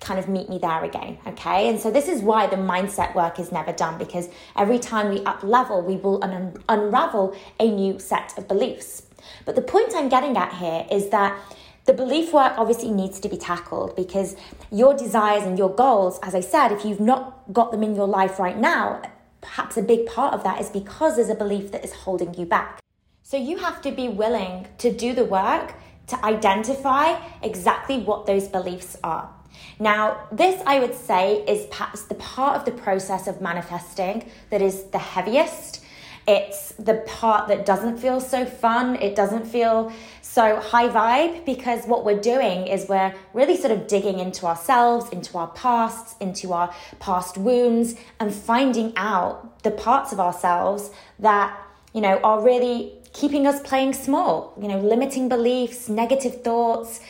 kind 0.00 0.18
of 0.18 0.28
meet 0.28 0.50
me 0.50 0.58
there 0.58 0.84
again. 0.84 1.16
Okay. 1.26 1.68
And 1.68 1.80
so 1.80 1.90
this 1.90 2.08
is 2.08 2.20
why 2.20 2.46
the 2.46 2.56
mindset 2.56 3.14
work 3.14 3.38
is 3.38 3.52
never 3.52 3.72
done 3.72 3.96
because 3.98 4.28
every 4.56 4.78
time 4.78 5.08
we 5.08 5.24
up 5.24 5.42
level, 5.42 5.80
we 5.80 5.96
will 5.96 6.22
un- 6.22 6.62
unravel 6.68 7.34
a 7.58 7.70
new 7.70 7.98
set 7.98 8.36
of 8.36 8.48
beliefs. 8.48 9.04
But 9.44 9.54
the 9.54 9.62
point 9.62 9.92
I'm 9.94 10.08
getting 10.08 10.36
at 10.36 10.54
here 10.54 10.86
is 10.90 11.10
that 11.10 11.38
the 11.84 11.92
belief 11.92 12.32
work 12.32 12.54
obviously 12.56 12.90
needs 12.90 13.18
to 13.20 13.28
be 13.28 13.36
tackled 13.36 13.96
because 13.96 14.36
your 14.70 14.96
desires 14.96 15.42
and 15.42 15.58
your 15.58 15.74
goals, 15.74 16.20
as 16.22 16.34
I 16.34 16.40
said, 16.40 16.70
if 16.70 16.84
you've 16.84 17.00
not 17.00 17.52
got 17.52 17.72
them 17.72 17.82
in 17.82 17.96
your 17.96 18.06
life 18.06 18.38
right 18.38 18.56
now, 18.56 19.02
perhaps 19.40 19.76
a 19.76 19.82
big 19.82 20.06
part 20.06 20.32
of 20.32 20.44
that 20.44 20.60
is 20.60 20.70
because 20.70 21.16
there's 21.16 21.28
a 21.28 21.34
belief 21.34 21.72
that 21.72 21.84
is 21.84 21.92
holding 21.92 22.34
you 22.34 22.46
back. 22.46 22.80
So 23.24 23.36
you 23.36 23.58
have 23.58 23.82
to 23.82 23.90
be 23.90 24.08
willing 24.08 24.68
to 24.78 24.92
do 24.92 25.12
the 25.12 25.24
work 25.24 25.74
to 26.08 26.24
identify 26.24 27.20
exactly 27.42 27.98
what 27.98 28.26
those 28.26 28.46
beliefs 28.46 28.96
are. 29.02 29.32
Now, 29.78 30.28
this 30.30 30.62
I 30.66 30.78
would 30.78 30.94
say 30.94 31.44
is 31.46 31.66
perhaps 31.66 32.02
the 32.04 32.14
part 32.14 32.56
of 32.56 32.64
the 32.64 32.72
process 32.72 33.26
of 33.26 33.40
manifesting 33.40 34.30
that 34.50 34.62
is 34.62 34.84
the 34.84 34.98
heaviest 34.98 35.81
it's 36.26 36.72
the 36.72 36.94
part 37.06 37.48
that 37.48 37.66
doesn't 37.66 37.98
feel 37.98 38.20
so 38.20 38.44
fun. 38.44 38.96
It 38.96 39.16
doesn't 39.16 39.46
feel 39.46 39.92
so 40.20 40.60
high 40.60 40.88
vibe 40.88 41.44
because 41.44 41.84
what 41.86 42.04
we're 42.04 42.20
doing 42.20 42.66
is 42.66 42.88
we're 42.88 43.14
really 43.34 43.56
sort 43.56 43.72
of 43.72 43.86
digging 43.86 44.18
into 44.18 44.46
ourselves, 44.46 45.10
into 45.10 45.36
our 45.36 45.48
pasts, 45.48 46.14
into 46.20 46.52
our 46.52 46.74
past 47.00 47.36
wounds, 47.36 47.96
and 48.20 48.32
finding 48.32 48.92
out 48.96 49.62
the 49.62 49.70
parts 49.70 50.12
of 50.12 50.20
ourselves 50.20 50.90
that, 51.18 51.58
you 51.92 52.00
know, 52.00 52.18
are 52.20 52.40
really 52.42 52.94
keeping 53.12 53.46
us 53.46 53.60
playing 53.60 53.92
small, 53.92 54.54
you 54.60 54.68
know, 54.68 54.78
limiting 54.78 55.28
beliefs, 55.28 55.88
negative 55.88 56.42
thoughts, 56.42 57.00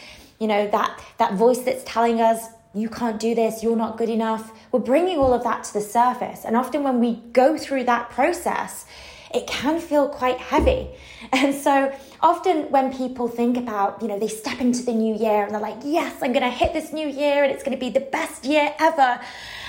you 0.41 0.47
know, 0.47 0.67
that, 0.69 1.01
that 1.19 1.35
voice 1.35 1.59
that's 1.59 1.85
telling 1.85 2.21
us, 2.21 2.47
you 2.75 2.89
can't 2.89 3.21
do 3.21 3.35
this, 3.35 3.63
you're 3.63 3.77
not 3.77 3.99
good 3.99 4.09
enough. 4.09 4.53
We're 4.71 4.81
bringing 4.81 5.19
all 5.19 5.35
of 5.35 5.45
that 5.45 5.65
to 5.65 5.73
the 5.75 5.81
surface. 5.81 6.45
And 6.45 6.57
often 6.57 6.83
when 6.83 7.01
we 7.01 7.17
go 7.33 7.59
through 7.59 7.85
that 7.85 8.11
process, 8.11 8.87
it 9.35 9.47
can 9.47 9.81
feel 9.81 10.09
quite 10.09 10.39
heavy. 10.39 10.89
And 11.33 11.55
so 11.55 11.95
often 12.21 12.71
when 12.71 12.93
people 12.93 13.29
think 13.29 13.57
about, 13.57 14.03
you 14.03 14.09
know, 14.09 14.19
they 14.19 14.29
step 14.29 14.61
into 14.61 14.83
the 14.83 14.93
new 14.93 15.15
year 15.15 15.45
and 15.45 15.55
they're 15.55 15.61
like, 15.61 15.79
yes, 15.85 16.17
I'm 16.21 16.33
going 16.33 16.43
to 16.43 16.51
hit 16.51 16.73
this 16.73 16.93
new 16.93 17.07
year 17.07 17.45
and 17.45 17.53
it's 17.53 17.63
going 17.63 17.77
to 17.77 17.81
be 17.81 17.91
the 17.91 18.01
best 18.01 18.45
year 18.45 18.75
ever. 18.81 19.21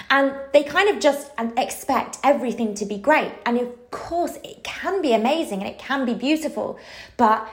And 0.10 0.34
they 0.52 0.64
kind 0.64 0.90
of 0.90 1.00
just 1.00 1.32
um, 1.38 1.54
expect 1.58 2.18
everything 2.24 2.74
to 2.76 2.86
be 2.86 2.98
great. 2.98 3.32
And 3.46 3.60
of 3.60 3.92
course, 3.92 4.38
it 4.44 4.64
can 4.64 5.02
be 5.02 5.14
amazing 5.14 5.60
and 5.60 5.70
it 5.70 5.78
can 5.78 6.06
be 6.06 6.16
beautiful. 6.16 6.80
But 7.18 7.48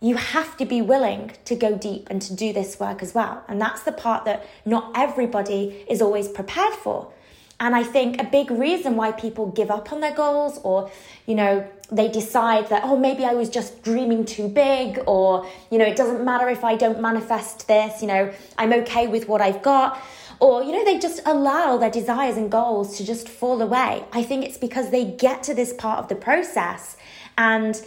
you 0.00 0.16
have 0.16 0.56
to 0.56 0.64
be 0.64 0.80
willing 0.80 1.32
to 1.44 1.56
go 1.56 1.76
deep 1.76 2.06
and 2.10 2.22
to 2.22 2.34
do 2.34 2.52
this 2.52 2.78
work 2.78 3.02
as 3.02 3.14
well. 3.14 3.42
And 3.48 3.60
that's 3.60 3.82
the 3.82 3.92
part 3.92 4.24
that 4.26 4.46
not 4.64 4.92
everybody 4.94 5.84
is 5.88 6.00
always 6.00 6.28
prepared 6.28 6.74
for. 6.74 7.12
And 7.60 7.74
I 7.74 7.82
think 7.82 8.20
a 8.20 8.24
big 8.24 8.52
reason 8.52 8.94
why 8.94 9.10
people 9.10 9.48
give 9.48 9.70
up 9.70 9.92
on 9.92 10.00
their 10.00 10.14
goals 10.14 10.60
or, 10.62 10.90
you 11.26 11.34
know, 11.34 11.66
they 11.90 12.08
decide 12.08 12.68
that, 12.68 12.84
oh, 12.84 12.96
maybe 12.96 13.24
I 13.24 13.34
was 13.34 13.50
just 13.50 13.82
dreaming 13.82 14.24
too 14.24 14.46
big 14.46 15.00
or, 15.06 15.44
you 15.70 15.78
know, 15.78 15.84
it 15.84 15.96
doesn't 15.96 16.24
matter 16.24 16.48
if 16.48 16.62
I 16.62 16.76
don't 16.76 17.00
manifest 17.00 17.66
this, 17.66 18.00
you 18.00 18.06
know, 18.06 18.32
I'm 18.56 18.72
okay 18.74 19.08
with 19.08 19.26
what 19.26 19.40
I've 19.40 19.62
got. 19.62 20.00
Or, 20.38 20.62
you 20.62 20.70
know, 20.70 20.84
they 20.84 21.00
just 21.00 21.20
allow 21.26 21.78
their 21.78 21.90
desires 21.90 22.36
and 22.36 22.48
goals 22.48 22.96
to 22.98 23.04
just 23.04 23.28
fall 23.28 23.60
away. 23.60 24.04
I 24.12 24.22
think 24.22 24.44
it's 24.44 24.58
because 24.58 24.90
they 24.90 25.04
get 25.04 25.42
to 25.44 25.54
this 25.54 25.72
part 25.72 25.98
of 25.98 26.08
the 26.08 26.14
process 26.14 26.96
and 27.36 27.82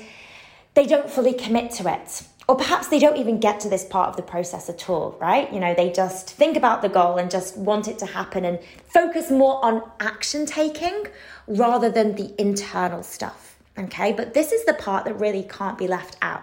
they 0.73 0.85
don't 0.85 1.09
fully 1.09 1.33
commit 1.33 1.71
to 1.71 1.91
it. 1.91 2.23
Or 2.47 2.55
perhaps 2.55 2.87
they 2.87 2.99
don't 2.99 3.17
even 3.17 3.39
get 3.39 3.59
to 3.61 3.69
this 3.69 3.85
part 3.85 4.09
of 4.09 4.17
the 4.17 4.23
process 4.23 4.67
at 4.67 4.89
all, 4.89 5.17
right? 5.21 5.51
You 5.53 5.59
know, 5.59 5.73
they 5.73 5.91
just 5.91 6.31
think 6.31 6.57
about 6.57 6.81
the 6.81 6.89
goal 6.89 7.17
and 7.17 7.31
just 7.31 7.55
want 7.55 7.87
it 7.87 7.97
to 7.99 8.05
happen 8.05 8.43
and 8.43 8.59
focus 8.87 9.31
more 9.31 9.63
on 9.63 9.89
action 9.99 10.45
taking 10.45 11.05
rather 11.47 11.89
than 11.89 12.15
the 12.15 12.33
internal 12.41 13.03
stuff, 13.03 13.57
okay? 13.77 14.11
But 14.11 14.33
this 14.33 14.51
is 14.51 14.65
the 14.65 14.73
part 14.73 15.05
that 15.05 15.13
really 15.13 15.43
can't 15.43 15.77
be 15.77 15.87
left 15.87 16.17
out. 16.21 16.41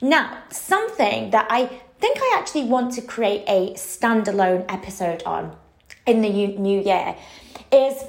Now, 0.00 0.42
something 0.50 1.30
that 1.30 1.46
I 1.48 1.66
think 1.98 2.18
I 2.20 2.36
actually 2.38 2.64
want 2.64 2.92
to 2.94 3.02
create 3.02 3.44
a 3.48 3.72
standalone 3.74 4.64
episode 4.68 5.22
on 5.24 5.56
in 6.06 6.20
the 6.20 6.28
new 6.56 6.80
year 6.80 7.16
is 7.72 8.04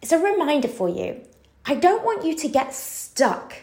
it's 0.00 0.12
a 0.12 0.18
reminder 0.18 0.68
for 0.68 0.88
you. 0.88 1.20
I 1.66 1.74
don't 1.74 2.04
want 2.04 2.24
you 2.24 2.34
to 2.36 2.48
get 2.48 2.72
stuck 2.72 3.54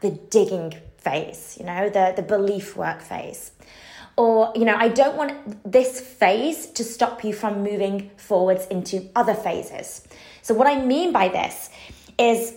the 0.00 0.10
digging 0.10 0.74
phase, 0.98 1.56
you 1.58 1.66
know, 1.66 1.88
the, 1.88 2.12
the 2.16 2.22
belief 2.22 2.76
work 2.76 3.00
phase. 3.02 3.52
Or, 4.16 4.52
you 4.54 4.64
know, 4.64 4.76
I 4.76 4.88
don't 4.88 5.16
want 5.16 5.70
this 5.70 6.00
phase 6.00 6.66
to 6.66 6.84
stop 6.84 7.24
you 7.24 7.32
from 7.32 7.62
moving 7.62 8.10
forwards 8.16 8.66
into 8.66 9.08
other 9.16 9.34
phases. 9.34 10.06
So, 10.42 10.54
what 10.54 10.66
I 10.66 10.84
mean 10.84 11.12
by 11.12 11.28
this 11.28 11.70
is 12.18 12.54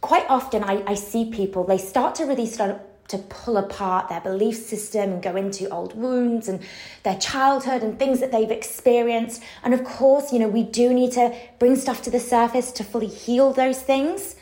quite 0.00 0.24
often 0.28 0.64
I, 0.64 0.82
I 0.86 0.94
see 0.94 1.30
people, 1.30 1.64
they 1.64 1.78
start 1.78 2.14
to 2.16 2.24
really 2.24 2.46
start 2.46 2.80
to 3.08 3.18
pull 3.18 3.58
apart 3.58 4.08
their 4.08 4.20
belief 4.22 4.56
system 4.56 5.12
and 5.12 5.22
go 5.22 5.36
into 5.36 5.68
old 5.68 5.94
wounds 5.94 6.48
and 6.48 6.60
their 7.02 7.18
childhood 7.18 7.82
and 7.82 7.98
things 7.98 8.20
that 8.20 8.32
they've 8.32 8.50
experienced. 8.50 9.42
And 9.62 9.74
of 9.74 9.84
course, 9.84 10.32
you 10.32 10.38
know, 10.38 10.48
we 10.48 10.62
do 10.62 10.94
need 10.94 11.12
to 11.12 11.36
bring 11.58 11.76
stuff 11.76 12.00
to 12.02 12.10
the 12.10 12.20
surface 12.20 12.72
to 12.72 12.84
fully 12.84 13.08
heal 13.08 13.52
those 13.52 13.82
things. 13.82 14.36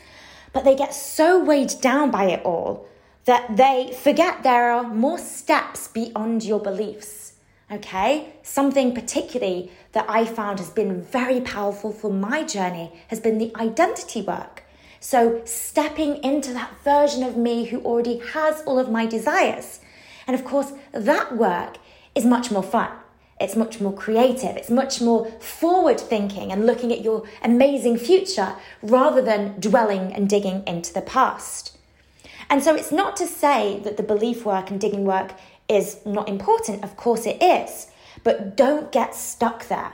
But 0.53 0.63
they 0.63 0.75
get 0.75 0.93
so 0.93 1.43
weighed 1.43 1.73
down 1.81 2.11
by 2.11 2.25
it 2.25 2.43
all 2.43 2.87
that 3.25 3.55
they 3.55 3.95
forget 4.01 4.43
there 4.43 4.71
are 4.71 4.83
more 4.83 5.17
steps 5.17 5.87
beyond 5.87 6.43
your 6.43 6.59
beliefs. 6.59 7.33
Okay? 7.71 8.33
Something 8.43 8.93
particularly 8.93 9.71
that 9.93 10.05
I 10.09 10.25
found 10.25 10.59
has 10.59 10.69
been 10.69 11.01
very 11.01 11.39
powerful 11.41 11.91
for 11.93 12.11
my 12.11 12.43
journey 12.43 12.91
has 13.07 13.19
been 13.19 13.37
the 13.37 13.55
identity 13.55 14.21
work. 14.21 14.63
So, 14.99 15.41
stepping 15.45 16.23
into 16.23 16.53
that 16.53 16.77
version 16.83 17.23
of 17.23 17.35
me 17.35 17.65
who 17.65 17.81
already 17.81 18.19
has 18.33 18.61
all 18.67 18.77
of 18.77 18.91
my 18.91 19.07
desires. 19.07 19.79
And 20.27 20.35
of 20.35 20.45
course, 20.45 20.73
that 20.91 21.35
work 21.35 21.77
is 22.13 22.23
much 22.23 22.51
more 22.51 22.61
fun. 22.61 22.91
It's 23.41 23.55
much 23.55 23.81
more 23.81 23.93
creative. 23.93 24.55
It's 24.55 24.69
much 24.69 25.01
more 25.01 25.25
forward 25.39 25.99
thinking 25.99 26.51
and 26.51 26.65
looking 26.65 26.91
at 26.91 27.01
your 27.01 27.23
amazing 27.43 27.97
future 27.97 28.55
rather 28.81 29.21
than 29.21 29.59
dwelling 29.59 30.13
and 30.13 30.29
digging 30.29 30.63
into 30.65 30.93
the 30.93 31.01
past. 31.01 31.77
And 32.49 32.61
so 32.61 32.75
it's 32.75 32.91
not 32.91 33.15
to 33.17 33.27
say 33.27 33.79
that 33.83 33.97
the 33.97 34.03
belief 34.03 34.45
work 34.45 34.69
and 34.69 34.79
digging 34.79 35.05
work 35.05 35.33
is 35.67 35.97
not 36.05 36.27
important. 36.27 36.83
Of 36.83 36.97
course 36.97 37.25
it 37.25 37.41
is. 37.41 37.87
But 38.23 38.57
don't 38.57 38.91
get 38.91 39.15
stuck 39.15 39.67
there. 39.67 39.93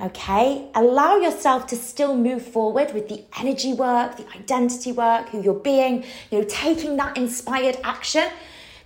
Okay? 0.00 0.68
Allow 0.74 1.16
yourself 1.16 1.66
to 1.68 1.76
still 1.76 2.16
move 2.16 2.42
forward 2.42 2.94
with 2.94 3.08
the 3.08 3.24
energy 3.38 3.72
work, 3.72 4.16
the 4.16 4.28
identity 4.36 4.92
work, 4.92 5.28
who 5.30 5.42
you're 5.42 5.54
being, 5.54 6.04
you 6.30 6.38
know, 6.38 6.44
taking 6.48 6.96
that 6.98 7.16
inspired 7.16 7.78
action 7.82 8.30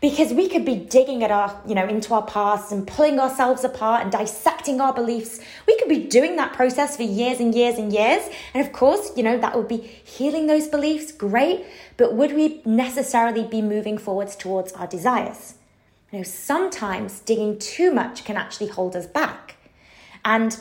because 0.02 0.32
we 0.32 0.48
could 0.48 0.64
be 0.64 0.74
digging 0.74 1.22
at 1.22 1.30
our, 1.30 1.62
you 1.64 1.76
know, 1.76 1.86
into 1.86 2.12
our 2.12 2.26
past 2.26 2.72
and 2.72 2.86
pulling 2.88 3.20
ourselves 3.20 3.62
apart 3.62 4.02
and 4.02 4.10
dissecting 4.10 4.80
our 4.80 4.92
beliefs. 4.92 5.38
We 5.64 5.78
could 5.78 5.88
be 5.88 6.08
doing 6.08 6.34
that 6.36 6.52
process 6.52 6.96
for 6.96 7.04
years 7.04 7.38
and 7.38 7.54
years 7.54 7.78
and 7.78 7.92
years. 7.92 8.28
And 8.52 8.66
of 8.66 8.72
course, 8.72 9.12
you 9.16 9.22
know, 9.22 9.38
that 9.38 9.56
would 9.56 9.68
be 9.68 9.76
healing 9.76 10.48
those 10.48 10.66
beliefs, 10.66 11.12
great. 11.12 11.64
But 11.96 12.14
would 12.14 12.32
we 12.32 12.62
necessarily 12.64 13.44
be 13.44 13.62
moving 13.62 13.96
forwards 13.96 14.34
towards 14.34 14.72
our 14.72 14.88
desires? 14.88 15.54
You 16.10 16.18
know, 16.18 16.24
sometimes 16.24 17.20
digging 17.20 17.60
too 17.60 17.94
much 17.94 18.24
can 18.24 18.36
actually 18.36 18.68
hold 18.68 18.96
us 18.96 19.06
back. 19.06 19.54
And 20.24 20.58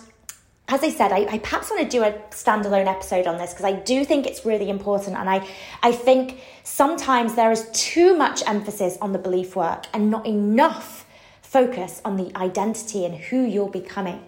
as 0.71 0.83
I 0.83 0.89
said, 0.89 1.11
I, 1.11 1.25
I, 1.29 1.37
perhaps 1.39 1.69
want 1.69 1.83
to 1.83 1.89
do 1.89 2.01
a 2.03 2.13
standalone 2.29 2.87
episode 2.87 3.27
on 3.27 3.37
this 3.37 3.51
because 3.51 3.65
I 3.65 3.73
do 3.73 4.05
think 4.05 4.25
it's 4.25 4.45
really 4.45 4.69
important. 4.69 5.17
And 5.17 5.29
I, 5.29 5.45
I 5.83 5.91
think 5.91 6.39
sometimes 6.63 7.35
there 7.35 7.51
is 7.51 7.69
too 7.73 8.15
much 8.15 8.41
emphasis 8.47 8.97
on 9.01 9.11
the 9.11 9.19
belief 9.19 9.55
work 9.55 9.87
and 9.93 10.09
not 10.09 10.25
enough 10.25 11.05
focus 11.41 12.01
on 12.05 12.15
the 12.15 12.31
identity 12.37 13.03
and 13.03 13.15
who 13.15 13.43
you're 13.43 13.69
becoming. 13.69 14.23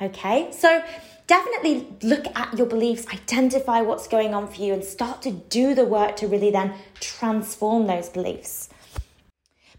Okay, 0.00 0.50
so 0.52 0.82
definitely 1.26 1.88
look 2.02 2.24
at 2.36 2.56
your 2.56 2.66
beliefs, 2.66 3.06
identify 3.08 3.80
what's 3.80 4.06
going 4.06 4.32
on 4.32 4.46
for 4.46 4.62
you, 4.62 4.72
and 4.72 4.84
start 4.84 5.20
to 5.22 5.32
do 5.32 5.74
the 5.74 5.84
work 5.84 6.16
to 6.16 6.28
really 6.28 6.52
then 6.52 6.72
transform 7.00 7.88
those 7.88 8.08
beliefs. 8.08 8.68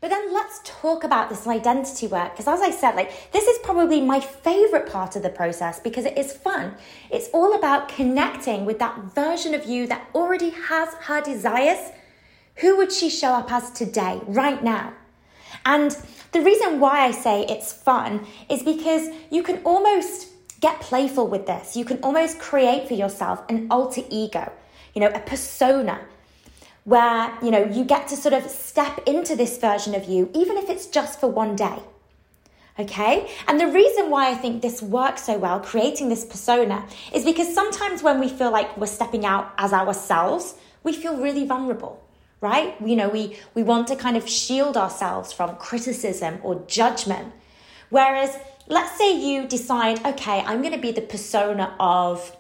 But 0.02 0.10
then 0.10 0.34
let's 0.34 0.60
talk 0.64 1.04
about 1.04 1.30
this 1.30 1.46
identity 1.46 2.08
work 2.08 2.32
because, 2.32 2.48
as 2.48 2.60
I 2.60 2.72
said, 2.72 2.96
like 2.96 3.32
this 3.32 3.46
is 3.46 3.60
probably 3.60 4.02
my 4.02 4.20
favorite 4.20 4.92
part 4.92 5.16
of 5.16 5.22
the 5.22 5.30
process 5.30 5.80
because 5.80 6.06
it 6.06 6.18
is 6.18 6.34
fun. 6.34 6.74
It's 7.12 7.30
all 7.32 7.54
about 7.54 7.88
connecting 7.88 8.66
with 8.66 8.80
that 8.80 8.98
version 9.14 9.54
of 9.54 9.66
you 9.66 9.86
that 9.88 10.08
already 10.16 10.50
has 10.50 10.92
her 11.02 11.22
desires. 11.22 11.92
Who 12.56 12.78
would 12.78 12.92
she 12.92 13.12
show 13.12 13.34
up 13.34 13.52
as 13.52 13.70
today, 13.70 14.22
right 14.26 14.64
now? 14.64 14.94
And 15.66 15.96
the 16.32 16.42
reason 16.42 16.80
why 16.80 17.02
I 17.02 17.12
say 17.12 17.46
it's 17.48 17.72
fun 17.72 18.26
is 18.50 18.64
because 18.64 19.08
you 19.30 19.44
can 19.44 19.62
almost 19.64 20.30
get 20.62 20.80
playful 20.80 21.28
with 21.28 21.46
this. 21.46 21.76
You 21.76 21.86
can 21.86 22.00
almost 22.02 22.40
create 22.40 22.88
for 22.88 22.96
yourself 22.96 23.44
an 23.50 23.68
alter 23.70 24.02
ego, 24.10 24.52
you 24.96 25.02
know, 25.02 25.12
a 25.14 25.20
persona 25.20 26.02
where 26.84 27.32
you 27.42 27.52
know 27.52 27.64
you 27.64 27.84
get 27.84 28.08
to 28.08 28.16
sort 28.16 28.34
of 28.34 28.50
step 28.50 29.00
into 29.08 29.36
this 29.36 29.58
version 29.58 29.94
of 29.96 30.06
you 30.06 30.30
even 30.34 30.58
if 30.58 30.70
it's 30.70 30.88
just 30.88 31.20
for 31.20 31.28
one 31.28 31.56
day 31.56 31.80
okay? 32.80 33.30
And 33.48 33.60
the 33.60 33.68
reason 33.68 34.10
why 34.10 34.32
i 34.32 34.36
think 34.36 34.62
this 34.62 34.82
works 34.82 35.24
so 35.24 35.38
well 35.38 35.60
creating 35.60 36.10
this 36.10 36.26
persona 36.26 36.86
is 37.14 37.24
because 37.24 37.54
sometimes 37.54 38.02
when 38.02 38.20
we 38.20 38.30
feel 38.30 38.52
like 38.52 38.76
we're 38.78 38.88
stepping 38.88 39.26
out 39.26 39.54
as 39.58 39.74
ourselves 39.74 40.56
we 40.84 40.94
feel 40.94 41.18
really 41.18 41.46
vulnerable 41.46 42.02
right? 42.40 42.76
You 42.84 42.96
know 42.96 43.10
we 43.10 43.38
we 43.54 43.62
want 43.62 43.88
to 43.90 43.96
kind 43.96 44.18
of 44.18 44.28
shield 44.28 44.76
ourselves 44.76 45.32
from 45.32 45.56
criticism 45.58 46.40
or 46.42 46.64
judgment. 46.66 47.34
Whereas 47.92 48.36
let's 48.68 48.98
say 48.98 49.20
you 49.20 49.48
decide 49.48 50.04
okay 50.06 50.40
i'm 50.42 50.62
going 50.62 50.74
to 50.74 50.80
be 50.80 50.92
the 50.92 51.02
persona 51.02 51.76
of 51.80 52.36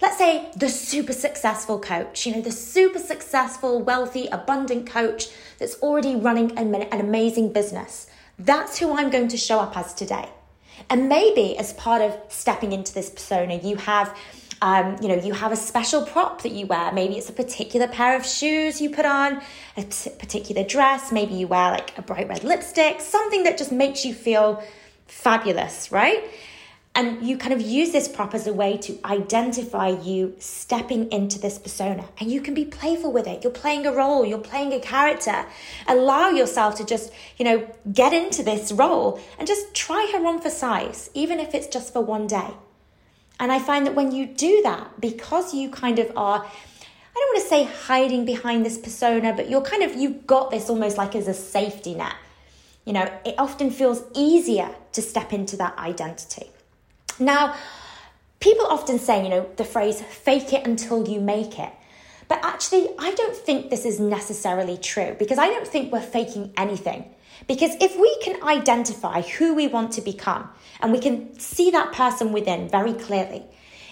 let's 0.00 0.18
say 0.18 0.50
the 0.56 0.68
super 0.68 1.12
successful 1.12 1.78
coach, 1.78 2.26
you 2.26 2.34
know, 2.34 2.40
the 2.40 2.52
super 2.52 2.98
successful, 2.98 3.82
wealthy, 3.82 4.26
abundant 4.28 4.86
coach 4.86 5.28
that's 5.58 5.74
already 5.76 6.16
running 6.16 6.56
an, 6.58 6.74
an 6.74 7.00
amazing 7.00 7.52
business. 7.52 8.06
That's 8.38 8.78
who 8.78 8.96
I'm 8.96 9.10
going 9.10 9.28
to 9.28 9.36
show 9.36 9.60
up 9.60 9.76
as 9.76 9.92
today. 9.92 10.28
And 10.88 11.08
maybe 11.08 11.58
as 11.58 11.74
part 11.74 12.00
of 12.00 12.18
stepping 12.28 12.72
into 12.72 12.94
this 12.94 13.10
persona, 13.10 13.56
you 13.56 13.76
have 13.76 14.16
um, 14.62 14.98
you 15.00 15.08
know, 15.08 15.14
you 15.14 15.32
have 15.32 15.52
a 15.52 15.56
special 15.56 16.04
prop 16.04 16.42
that 16.42 16.52
you 16.52 16.66
wear. 16.66 16.92
Maybe 16.92 17.16
it's 17.16 17.30
a 17.30 17.32
particular 17.32 17.88
pair 17.88 18.14
of 18.14 18.26
shoes 18.26 18.78
you 18.78 18.90
put 18.90 19.06
on, 19.06 19.40
a 19.76 19.82
particular 19.82 20.64
dress. 20.64 21.10
Maybe 21.10 21.32
you 21.32 21.46
wear 21.46 21.70
like 21.70 21.96
a 21.96 22.02
bright 22.02 22.28
red 22.28 22.44
lipstick, 22.44 23.00
something 23.00 23.44
that 23.44 23.56
just 23.56 23.72
makes 23.72 24.04
you 24.04 24.12
feel 24.12 24.62
fabulous, 25.06 25.90
right? 25.90 26.24
And 26.92 27.24
you 27.24 27.38
kind 27.38 27.52
of 27.52 27.60
use 27.60 27.92
this 27.92 28.08
prop 28.08 28.34
as 28.34 28.48
a 28.48 28.52
way 28.52 28.76
to 28.78 28.98
identify 29.04 29.88
you 29.88 30.34
stepping 30.40 31.10
into 31.12 31.38
this 31.38 31.56
persona. 31.56 32.08
And 32.18 32.30
you 32.30 32.40
can 32.40 32.52
be 32.52 32.64
playful 32.64 33.12
with 33.12 33.28
it. 33.28 33.44
You're 33.44 33.52
playing 33.52 33.86
a 33.86 33.92
role, 33.92 34.26
you're 34.26 34.38
playing 34.38 34.72
a 34.72 34.80
character. 34.80 35.46
Allow 35.86 36.30
yourself 36.30 36.74
to 36.76 36.84
just, 36.84 37.12
you 37.38 37.44
know, 37.44 37.68
get 37.92 38.12
into 38.12 38.42
this 38.42 38.72
role 38.72 39.20
and 39.38 39.46
just 39.46 39.72
try 39.72 40.10
her 40.12 40.26
on 40.26 40.40
for 40.40 40.50
size, 40.50 41.10
even 41.14 41.38
if 41.38 41.54
it's 41.54 41.68
just 41.68 41.92
for 41.92 42.00
one 42.00 42.26
day. 42.26 42.50
And 43.38 43.52
I 43.52 43.60
find 43.60 43.86
that 43.86 43.94
when 43.94 44.10
you 44.12 44.26
do 44.26 44.60
that, 44.64 45.00
because 45.00 45.54
you 45.54 45.70
kind 45.70 45.98
of 46.00 46.08
are, 46.16 46.44
I 46.44 47.14
don't 47.14 47.34
want 47.34 47.42
to 47.42 47.48
say 47.48 47.64
hiding 47.86 48.24
behind 48.26 48.66
this 48.66 48.76
persona, 48.76 49.32
but 49.32 49.48
you're 49.48 49.62
kind 49.62 49.84
of, 49.84 49.94
you've 49.94 50.26
got 50.26 50.50
this 50.50 50.68
almost 50.68 50.98
like 50.98 51.14
as 51.14 51.28
a 51.28 51.34
safety 51.34 51.94
net. 51.94 52.14
You 52.84 52.92
know, 52.94 53.20
it 53.24 53.36
often 53.38 53.70
feels 53.70 54.02
easier 54.14 54.74
to 54.92 55.00
step 55.00 55.32
into 55.32 55.56
that 55.56 55.78
identity. 55.78 56.50
Now, 57.20 57.54
people 58.40 58.66
often 58.66 58.98
say, 58.98 59.22
you 59.22 59.28
know, 59.28 59.48
the 59.56 59.64
phrase 59.64 60.00
fake 60.00 60.52
it 60.52 60.66
until 60.66 61.06
you 61.06 61.20
make 61.20 61.58
it. 61.58 61.72
But 62.28 62.40
actually, 62.42 62.88
I 62.98 63.12
don't 63.12 63.36
think 63.36 63.70
this 63.70 63.84
is 63.84 64.00
necessarily 64.00 64.78
true 64.78 65.16
because 65.18 65.38
I 65.38 65.48
don't 65.48 65.66
think 65.66 65.92
we're 65.92 66.00
faking 66.00 66.52
anything. 66.56 67.04
Because 67.46 67.74
if 67.80 67.98
we 67.98 68.16
can 68.22 68.42
identify 68.42 69.22
who 69.22 69.54
we 69.54 69.66
want 69.66 69.92
to 69.92 70.00
become 70.00 70.48
and 70.80 70.92
we 70.92 71.00
can 71.00 71.38
see 71.38 71.70
that 71.70 71.92
person 71.92 72.32
within 72.32 72.68
very 72.68 72.92
clearly, 72.92 73.42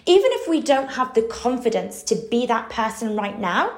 even 0.07 0.31
if 0.33 0.49
we 0.49 0.61
don't 0.61 0.93
have 0.93 1.15
the 1.15 1.23
confidence 1.23 2.03
to 2.05 2.15
be 2.31 2.47
that 2.47 2.71
person 2.71 3.17
right 3.17 3.39
now, 3.39 3.73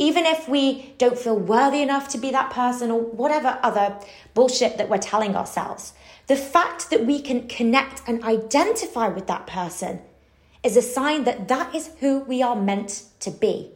even 0.00 0.24
if 0.24 0.48
we 0.48 0.94
don't 0.96 1.18
feel 1.18 1.38
worthy 1.38 1.82
enough 1.82 2.08
to 2.08 2.16
be 2.16 2.30
that 2.30 2.50
person 2.50 2.90
or 2.90 3.02
whatever 3.02 3.58
other 3.62 3.94
bullshit 4.32 4.78
that 4.78 4.88
we're 4.88 4.96
telling 4.96 5.36
ourselves, 5.36 5.92
the 6.26 6.36
fact 6.36 6.88
that 6.88 7.04
we 7.04 7.20
can 7.20 7.46
connect 7.48 8.00
and 8.06 8.24
identify 8.24 9.08
with 9.08 9.26
that 9.26 9.46
person 9.46 10.00
is 10.64 10.74
a 10.74 10.80
sign 10.80 11.24
that 11.24 11.48
that 11.48 11.74
is 11.74 11.90
who 12.00 12.20
we 12.20 12.42
are 12.42 12.56
meant 12.56 13.04
to 13.20 13.30
be. 13.30 13.70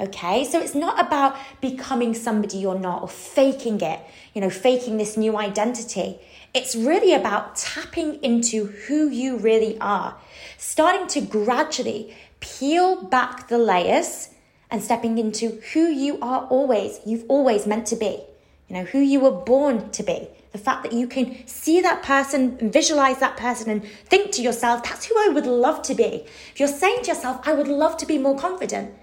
Okay, 0.00 0.44
so 0.44 0.58
it's 0.58 0.74
not 0.74 0.98
about 1.04 1.36
becoming 1.60 2.14
somebody 2.14 2.56
you're 2.56 2.78
not 2.78 3.02
or 3.02 3.08
faking 3.08 3.80
it, 3.82 4.00
you 4.32 4.40
know, 4.40 4.48
faking 4.48 4.96
this 4.96 5.18
new 5.18 5.36
identity. 5.36 6.18
It's 6.54 6.74
really 6.74 7.12
about 7.12 7.56
tapping 7.56 8.22
into 8.22 8.64
who 8.64 9.10
you 9.10 9.36
really 9.36 9.76
are, 9.80 10.16
starting 10.56 11.08
to 11.08 11.20
gradually 11.20 12.16
peel 12.40 13.02
back 13.04 13.48
the 13.48 13.58
layers 13.58 14.30
and 14.70 14.82
stepping 14.82 15.18
into 15.18 15.60
who 15.72 15.86
you 15.88 16.18
are 16.20 16.46
always, 16.46 17.00
you've 17.06 17.24
always 17.28 17.66
meant 17.66 17.86
to 17.86 17.96
be, 17.96 18.20
you 18.68 18.76
know, 18.76 18.84
who 18.84 18.98
you 18.98 19.20
were 19.20 19.30
born 19.30 19.90
to 19.90 20.02
be. 20.02 20.28
The 20.52 20.58
fact 20.58 20.82
that 20.82 20.92
you 20.92 21.06
can 21.06 21.46
see 21.46 21.80
that 21.80 22.02
person 22.02 22.70
visualize 22.70 23.18
that 23.18 23.36
person 23.36 23.70
and 23.70 23.84
think 23.84 24.32
to 24.32 24.42
yourself, 24.42 24.82
that's 24.82 25.06
who 25.06 25.14
I 25.18 25.28
would 25.28 25.46
love 25.46 25.82
to 25.82 25.94
be. 25.94 26.24
If 26.52 26.58
you're 26.58 26.68
saying 26.68 27.02
to 27.02 27.08
yourself, 27.08 27.46
I 27.46 27.52
would 27.52 27.68
love 27.68 27.96
to 27.98 28.06
be 28.06 28.18
more 28.18 28.38
confident, 28.38 28.94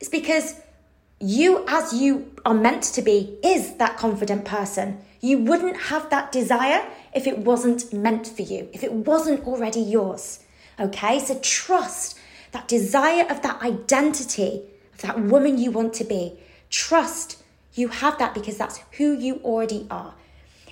it's 0.00 0.08
because 0.08 0.60
you, 1.20 1.64
as 1.68 1.92
you 1.92 2.32
are 2.44 2.54
meant 2.54 2.82
to 2.84 3.02
be, 3.02 3.38
is 3.42 3.76
that 3.76 3.96
confident 3.96 4.44
person. 4.44 4.98
You 5.20 5.38
wouldn't 5.38 5.76
have 5.76 6.10
that 6.10 6.32
desire 6.32 6.86
if 7.14 7.26
it 7.26 7.38
wasn't 7.38 7.92
meant 7.92 8.26
for 8.26 8.42
you, 8.42 8.68
if 8.72 8.82
it 8.84 8.92
wasn't 8.92 9.46
already 9.46 9.80
yours. 9.80 10.40
Okay, 10.78 11.20
so 11.20 11.38
trust 11.40 12.18
that 12.52 12.68
desire 12.68 13.26
of 13.30 13.42
that 13.42 13.62
identity, 13.62 14.62
of 14.94 15.02
that 15.02 15.20
woman 15.20 15.58
you 15.58 15.70
want 15.70 15.94
to 15.94 16.04
be. 16.04 16.38
Trust 16.70 17.42
you 17.74 17.88
have 17.88 18.18
that 18.18 18.34
because 18.34 18.56
that's 18.56 18.80
who 18.92 19.12
you 19.12 19.40
already 19.44 19.86
are. 19.90 20.14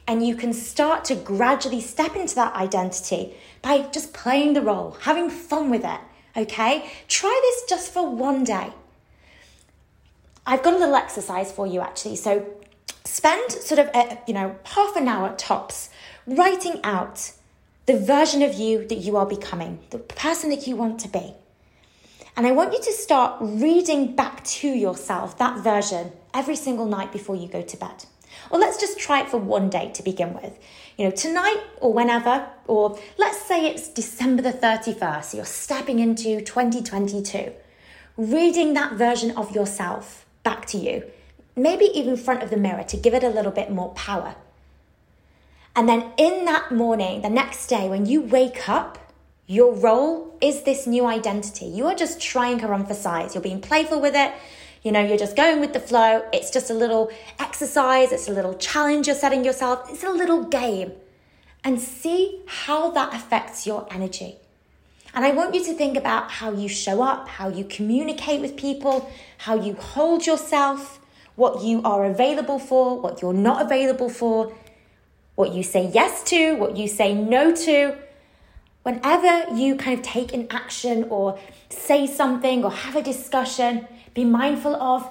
And 0.06 0.26
you 0.26 0.34
can 0.34 0.52
start 0.52 1.04
to 1.06 1.14
gradually 1.14 1.80
step 1.80 2.16
into 2.16 2.34
that 2.36 2.54
identity 2.54 3.34
by 3.60 3.82
just 3.92 4.12
playing 4.12 4.54
the 4.54 4.62
role, 4.62 4.96
having 5.02 5.30
fun 5.30 5.70
with 5.70 5.84
it. 5.84 6.00
Okay? 6.36 6.90
Try 7.08 7.40
this 7.42 7.68
just 7.68 7.92
for 7.92 8.08
one 8.08 8.44
day. 8.44 8.72
I've 10.46 10.62
got 10.62 10.74
a 10.74 10.78
little 10.78 10.96
exercise 10.96 11.52
for 11.52 11.66
you 11.66 11.80
actually. 11.80 12.16
So 12.16 12.46
spend 13.04 13.52
sort 13.52 13.78
of, 13.78 13.90
a, 13.94 14.18
you 14.26 14.34
know, 14.34 14.56
half 14.64 14.96
an 14.96 15.06
hour 15.06 15.34
tops 15.36 15.88
writing 16.26 16.80
out 16.82 17.32
the 17.86 17.98
version 17.98 18.42
of 18.42 18.54
you 18.54 18.86
that 18.88 18.96
you 18.96 19.16
are 19.16 19.26
becoming, 19.26 19.80
the 19.90 19.98
person 19.98 20.50
that 20.50 20.66
you 20.66 20.76
want 20.76 21.00
to 21.00 21.08
be. 21.08 21.34
And 22.36 22.46
I 22.46 22.52
want 22.52 22.72
you 22.72 22.80
to 22.80 22.92
start 22.92 23.36
reading 23.40 24.16
back 24.16 24.42
to 24.44 24.68
yourself 24.68 25.36
that 25.38 25.58
version 25.58 26.12
every 26.32 26.56
single 26.56 26.86
night 26.86 27.12
before 27.12 27.36
you 27.36 27.46
go 27.46 27.60
to 27.60 27.76
bed. 27.76 28.06
Or 28.50 28.58
let's 28.58 28.80
just 28.80 28.98
try 28.98 29.20
it 29.20 29.28
for 29.28 29.36
one 29.36 29.68
day 29.68 29.90
to 29.94 30.02
begin 30.02 30.32
with. 30.32 30.58
You 30.96 31.06
know, 31.06 31.10
tonight 31.10 31.62
or 31.80 31.92
whenever, 31.92 32.48
or 32.66 32.98
let's 33.18 33.42
say 33.42 33.66
it's 33.66 33.88
December 33.88 34.42
the 34.42 34.52
31st, 34.52 35.34
you're 35.34 35.44
stepping 35.44 35.98
into 35.98 36.40
2022, 36.40 37.52
reading 38.16 38.72
that 38.74 38.94
version 38.94 39.32
of 39.32 39.54
yourself 39.54 40.24
back 40.42 40.64
to 40.66 40.78
you, 40.78 41.04
maybe 41.54 41.84
even 41.94 42.16
front 42.16 42.42
of 42.42 42.48
the 42.48 42.56
mirror 42.56 42.84
to 42.84 42.96
give 42.96 43.12
it 43.12 43.22
a 43.22 43.28
little 43.28 43.52
bit 43.52 43.70
more 43.70 43.90
power. 43.90 44.34
And 45.76 45.88
then 45.88 46.12
in 46.16 46.44
that 46.46 46.72
morning, 46.72 47.22
the 47.22 47.30
next 47.30 47.66
day, 47.66 47.88
when 47.88 48.06
you 48.06 48.22
wake 48.22 48.68
up, 48.68 48.98
your 49.46 49.74
role 49.74 50.36
is 50.40 50.62
this 50.62 50.86
new 50.86 51.06
identity. 51.06 51.66
You 51.66 51.86
are 51.86 51.94
just 51.94 52.20
trying 52.20 52.58
to 52.60 52.66
run 52.66 52.86
for 52.86 52.94
size. 52.94 53.34
You're 53.34 53.42
being 53.42 53.60
playful 53.60 54.00
with 54.00 54.14
it. 54.14 54.32
You 54.82 54.90
know, 54.90 55.00
you're 55.00 55.18
just 55.18 55.36
going 55.36 55.60
with 55.60 55.72
the 55.72 55.80
flow. 55.80 56.24
It's 56.32 56.50
just 56.50 56.70
a 56.70 56.74
little 56.74 57.10
exercise, 57.38 58.10
it's 58.10 58.28
a 58.28 58.32
little 58.32 58.54
challenge 58.54 59.06
you're 59.06 59.16
setting 59.16 59.44
yourself, 59.44 59.88
it's 59.90 60.02
a 60.02 60.10
little 60.10 60.44
game. 60.44 60.92
And 61.64 61.80
see 61.80 62.40
how 62.46 62.90
that 62.90 63.14
affects 63.14 63.66
your 63.68 63.86
energy. 63.92 64.36
And 65.14 65.24
I 65.24 65.30
want 65.30 65.54
you 65.54 65.64
to 65.66 65.74
think 65.74 65.96
about 65.96 66.30
how 66.30 66.50
you 66.52 66.68
show 66.68 67.02
up, 67.02 67.28
how 67.28 67.48
you 67.48 67.64
communicate 67.64 68.40
with 68.40 68.56
people, 68.56 69.08
how 69.38 69.54
you 69.54 69.74
hold 69.74 70.26
yourself, 70.26 70.98
what 71.36 71.62
you 71.62 71.82
are 71.84 72.04
available 72.04 72.58
for, 72.58 73.00
what 73.00 73.22
you're 73.22 73.32
not 73.32 73.62
available 73.62 74.08
for, 74.08 74.52
what 75.36 75.52
you 75.52 75.62
say 75.62 75.90
yes 75.92 76.24
to, 76.24 76.56
what 76.56 76.76
you 76.76 76.88
say 76.88 77.14
no 77.14 77.54
to. 77.54 77.96
Whenever 78.82 79.54
you 79.54 79.76
kind 79.76 79.98
of 79.98 80.04
take 80.04 80.32
an 80.32 80.48
action 80.50 81.04
or 81.08 81.38
say 81.68 82.06
something 82.06 82.64
or 82.64 82.70
have 82.70 82.96
a 82.96 83.02
discussion, 83.02 83.86
be 84.14 84.24
mindful 84.24 84.74
of 84.74 85.08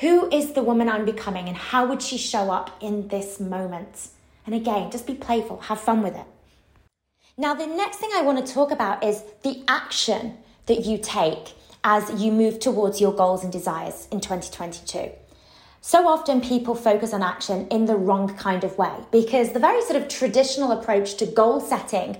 who 0.00 0.30
is 0.30 0.52
the 0.52 0.62
woman 0.62 0.88
I'm 0.88 1.04
becoming 1.04 1.48
and 1.48 1.56
how 1.56 1.86
would 1.86 2.02
she 2.02 2.18
show 2.18 2.50
up 2.50 2.76
in 2.80 3.08
this 3.08 3.40
moment. 3.40 4.08
And 4.46 4.54
again, 4.54 4.90
just 4.90 5.06
be 5.06 5.14
playful, 5.14 5.58
have 5.60 5.80
fun 5.80 6.02
with 6.02 6.14
it. 6.14 6.26
Now, 7.36 7.54
the 7.54 7.66
next 7.66 7.96
thing 7.96 8.10
I 8.14 8.22
want 8.22 8.44
to 8.44 8.52
talk 8.52 8.70
about 8.70 9.02
is 9.02 9.22
the 9.42 9.64
action 9.66 10.36
that 10.66 10.84
you 10.84 10.98
take 10.98 11.54
as 11.82 12.22
you 12.22 12.30
move 12.30 12.60
towards 12.60 13.00
your 13.00 13.12
goals 13.12 13.42
and 13.42 13.52
desires 13.52 14.06
in 14.10 14.20
2022. 14.20 15.10
So 15.80 16.08
often 16.08 16.40
people 16.40 16.74
focus 16.74 17.12
on 17.12 17.22
action 17.22 17.66
in 17.68 17.84
the 17.84 17.96
wrong 17.96 18.34
kind 18.36 18.64
of 18.64 18.78
way 18.78 18.94
because 19.10 19.52
the 19.52 19.58
very 19.58 19.82
sort 19.82 20.00
of 20.00 20.08
traditional 20.08 20.72
approach 20.72 21.16
to 21.16 21.26
goal 21.26 21.60
setting 21.60 22.16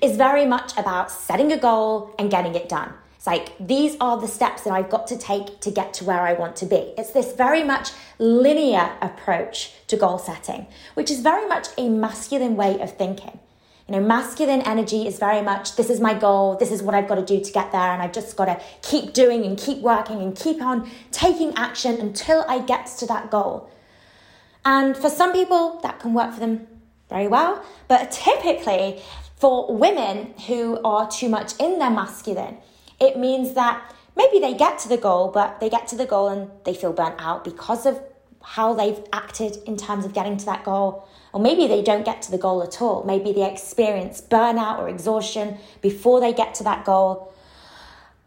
is 0.00 0.16
very 0.16 0.46
much 0.46 0.76
about 0.76 1.10
setting 1.10 1.52
a 1.52 1.58
goal 1.58 2.14
and 2.18 2.30
getting 2.30 2.54
it 2.54 2.68
done. 2.68 2.92
It's 3.16 3.26
like 3.26 3.56
these 3.58 3.96
are 4.00 4.20
the 4.20 4.28
steps 4.28 4.62
that 4.62 4.72
I've 4.72 4.90
got 4.90 5.06
to 5.08 5.18
take 5.18 5.60
to 5.60 5.70
get 5.70 5.94
to 5.94 6.04
where 6.04 6.20
I 6.20 6.34
want 6.34 6.56
to 6.56 6.66
be. 6.66 6.94
It's 6.96 7.10
this 7.10 7.32
very 7.32 7.64
much 7.64 7.90
linear 8.18 8.92
approach 9.00 9.72
to 9.88 9.96
goal 9.96 10.18
setting, 10.18 10.66
which 10.94 11.10
is 11.10 11.20
very 11.20 11.48
much 11.48 11.68
a 11.76 11.88
masculine 11.88 12.56
way 12.56 12.80
of 12.80 12.96
thinking. 12.96 13.38
You 13.88 13.94
know, 13.94 14.00
masculine 14.00 14.62
energy 14.62 15.06
is 15.06 15.18
very 15.18 15.42
much 15.42 15.76
this 15.76 15.90
is 15.90 16.00
my 16.00 16.12
goal, 16.12 16.56
this 16.56 16.72
is 16.72 16.82
what 16.82 16.94
I've 16.94 17.06
got 17.06 17.16
to 17.16 17.24
do 17.24 17.42
to 17.42 17.52
get 17.52 17.70
there, 17.70 17.92
and 17.92 18.02
I've 18.02 18.12
just 18.12 18.36
got 18.36 18.46
to 18.46 18.60
keep 18.82 19.12
doing 19.12 19.44
and 19.44 19.56
keep 19.56 19.78
working 19.78 20.20
and 20.20 20.36
keep 20.36 20.60
on 20.60 20.90
taking 21.12 21.54
action 21.54 22.00
until 22.00 22.44
I 22.48 22.58
get 22.60 22.86
to 22.98 23.06
that 23.06 23.30
goal. 23.30 23.70
And 24.64 24.96
for 24.96 25.08
some 25.08 25.32
people, 25.32 25.78
that 25.84 26.00
can 26.00 26.14
work 26.14 26.34
for 26.34 26.40
them 26.40 26.66
very 27.08 27.28
well, 27.28 27.64
but 27.86 28.10
typically 28.10 29.00
for 29.36 29.74
women 29.74 30.34
who 30.46 30.80
are 30.82 31.10
too 31.10 31.28
much 31.28 31.52
in 31.60 31.78
their 31.78 31.90
masculine, 31.90 32.56
it 32.98 33.18
means 33.18 33.54
that 33.54 33.94
maybe 34.16 34.40
they 34.40 34.54
get 34.54 34.78
to 34.80 34.88
the 34.88 34.96
goal, 34.96 35.30
but 35.30 35.60
they 35.60 35.68
get 35.68 35.86
to 35.88 35.96
the 35.96 36.06
goal 36.06 36.28
and 36.28 36.50
they 36.64 36.74
feel 36.74 36.92
burnt 36.92 37.16
out 37.18 37.44
because 37.44 37.84
of 37.86 38.00
how 38.42 38.72
they've 38.72 39.00
acted 39.12 39.58
in 39.66 39.76
terms 39.76 40.04
of 40.04 40.14
getting 40.14 40.36
to 40.36 40.46
that 40.46 40.64
goal. 40.64 41.06
Or 41.32 41.40
maybe 41.40 41.66
they 41.66 41.82
don't 41.82 42.04
get 42.04 42.22
to 42.22 42.30
the 42.30 42.38
goal 42.38 42.62
at 42.62 42.80
all. 42.80 43.04
Maybe 43.04 43.32
they 43.32 43.50
experience 43.50 44.22
burnout 44.22 44.78
or 44.78 44.88
exhaustion 44.88 45.58
before 45.82 46.20
they 46.20 46.32
get 46.32 46.54
to 46.54 46.64
that 46.64 46.84
goal. 46.84 47.32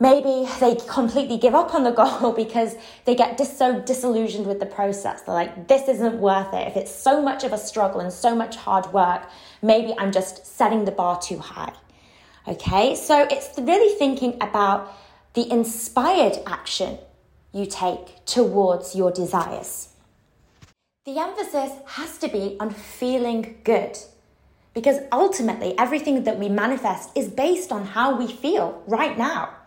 Maybe 0.02 0.50
they 0.62 0.76
completely 0.88 1.38
give 1.38 1.54
up 1.54 1.76
on 1.76 1.84
the 1.84 1.92
goal 1.92 2.32
because 2.44 2.76
they 3.06 3.16
get 3.16 3.38
dis- 3.38 3.58
so 3.58 3.82
disillusioned 3.82 4.48
with 4.48 4.60
the 4.60 4.66
process. 4.66 5.22
They're 5.22 5.36
like, 5.36 5.68
this 5.68 5.90
isn't 5.90 6.20
worth 6.20 6.54
it. 6.54 6.68
If 6.68 6.78
it's 6.78 6.92
so 6.92 7.22
much 7.22 7.44
of 7.44 7.52
a 7.52 7.58
struggle 7.58 8.00
and 8.00 8.12
so 8.12 8.34
much 8.34 8.56
hard 8.56 8.92
work, 8.94 9.28
maybe 9.62 9.94
I'm 9.98 10.12
just 10.12 10.46
setting 10.46 10.86
the 10.86 10.92
bar 10.92 11.20
too 11.22 11.40
high. 11.40 11.74
Okay, 12.48 12.96
so 12.96 13.28
it's 13.30 13.60
really 13.60 13.94
thinking 13.98 14.38
about 14.42 14.96
the 15.34 15.52
inspired 15.52 16.40
action 16.48 16.98
you 17.52 17.66
take 17.66 18.26
towards 18.26 18.96
your 18.96 19.12
desires. 19.12 19.90
The 21.06 21.20
emphasis 21.20 21.72
has 21.88 22.18
to 22.20 22.28
be 22.28 22.56
on 22.60 22.70
feeling 22.70 23.58
good 23.64 23.98
because 24.74 25.00
ultimately 25.12 25.78
everything 25.78 26.24
that 26.24 26.40
we 26.40 26.48
manifest 26.48 27.10
is 27.16 27.28
based 27.28 27.72
on 27.72 27.86
how 27.86 28.16
we 28.16 28.28
feel 28.28 28.82
right 28.88 29.18
now. 29.18 29.59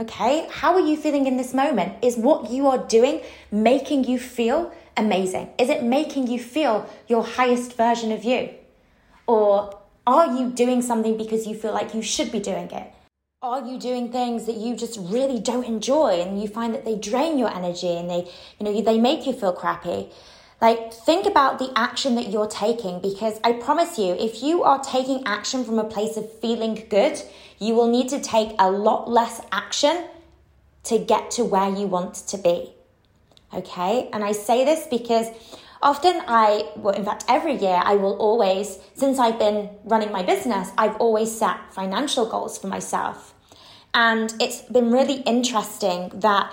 Okay, 0.00 0.48
how 0.50 0.72
are 0.72 0.80
you 0.80 0.96
feeling 0.96 1.26
in 1.26 1.36
this 1.36 1.52
moment? 1.52 2.02
Is 2.02 2.16
what 2.16 2.50
you 2.50 2.68
are 2.68 2.78
doing 2.78 3.20
making 3.52 4.04
you 4.04 4.18
feel 4.18 4.72
amazing? 4.96 5.50
Is 5.58 5.68
it 5.68 5.82
making 5.82 6.26
you 6.28 6.38
feel 6.38 6.88
your 7.06 7.22
highest 7.22 7.76
version 7.76 8.10
of 8.10 8.24
you? 8.24 8.48
Or 9.26 9.78
are 10.06 10.34
you 10.38 10.48
doing 10.48 10.80
something 10.80 11.18
because 11.18 11.46
you 11.46 11.54
feel 11.54 11.74
like 11.74 11.94
you 11.94 12.00
should 12.00 12.32
be 12.32 12.40
doing 12.40 12.70
it? 12.70 12.94
Are 13.42 13.62
you 13.62 13.78
doing 13.78 14.10
things 14.10 14.46
that 14.46 14.56
you 14.56 14.74
just 14.74 14.98
really 14.98 15.38
don't 15.38 15.66
enjoy 15.66 16.22
and 16.22 16.40
you 16.40 16.48
find 16.48 16.74
that 16.74 16.86
they 16.86 16.96
drain 16.96 17.36
your 17.36 17.54
energy 17.54 17.94
and 17.94 18.08
they, 18.08 18.26
you 18.58 18.64
know, 18.64 18.80
they 18.80 18.98
make 18.98 19.26
you 19.26 19.34
feel 19.34 19.52
crappy? 19.52 20.08
Like, 20.60 20.92
think 20.92 21.24
about 21.26 21.58
the 21.58 21.72
action 21.74 22.16
that 22.16 22.28
you're 22.28 22.46
taking 22.46 23.00
because 23.00 23.40
I 23.42 23.52
promise 23.52 23.98
you, 23.98 24.12
if 24.14 24.42
you 24.42 24.62
are 24.62 24.78
taking 24.78 25.22
action 25.26 25.64
from 25.64 25.78
a 25.78 25.84
place 25.84 26.18
of 26.18 26.30
feeling 26.40 26.86
good, 26.90 27.20
you 27.58 27.74
will 27.74 27.88
need 27.88 28.10
to 28.10 28.20
take 28.20 28.54
a 28.58 28.70
lot 28.70 29.08
less 29.08 29.40
action 29.50 30.04
to 30.84 30.98
get 30.98 31.30
to 31.32 31.44
where 31.44 31.70
you 31.70 31.86
want 31.86 32.14
to 32.14 32.36
be. 32.36 32.72
Okay? 33.54 34.10
And 34.12 34.22
I 34.22 34.32
say 34.32 34.64
this 34.64 34.86
because 34.86 35.28
often 35.82 36.20
I, 36.26 36.70
well, 36.76 36.94
in 36.94 37.04
fact, 37.04 37.24
every 37.26 37.54
year 37.54 37.80
I 37.82 37.96
will 37.96 38.16
always, 38.18 38.78
since 38.94 39.18
I've 39.18 39.38
been 39.38 39.70
running 39.84 40.12
my 40.12 40.22
business, 40.22 40.70
I've 40.76 40.96
always 40.96 41.36
set 41.36 41.72
financial 41.72 42.26
goals 42.26 42.58
for 42.58 42.66
myself. 42.66 43.34
And 43.92 44.32
it's 44.38 44.62
been 44.62 44.92
really 44.92 45.20
interesting 45.22 46.10
that 46.14 46.52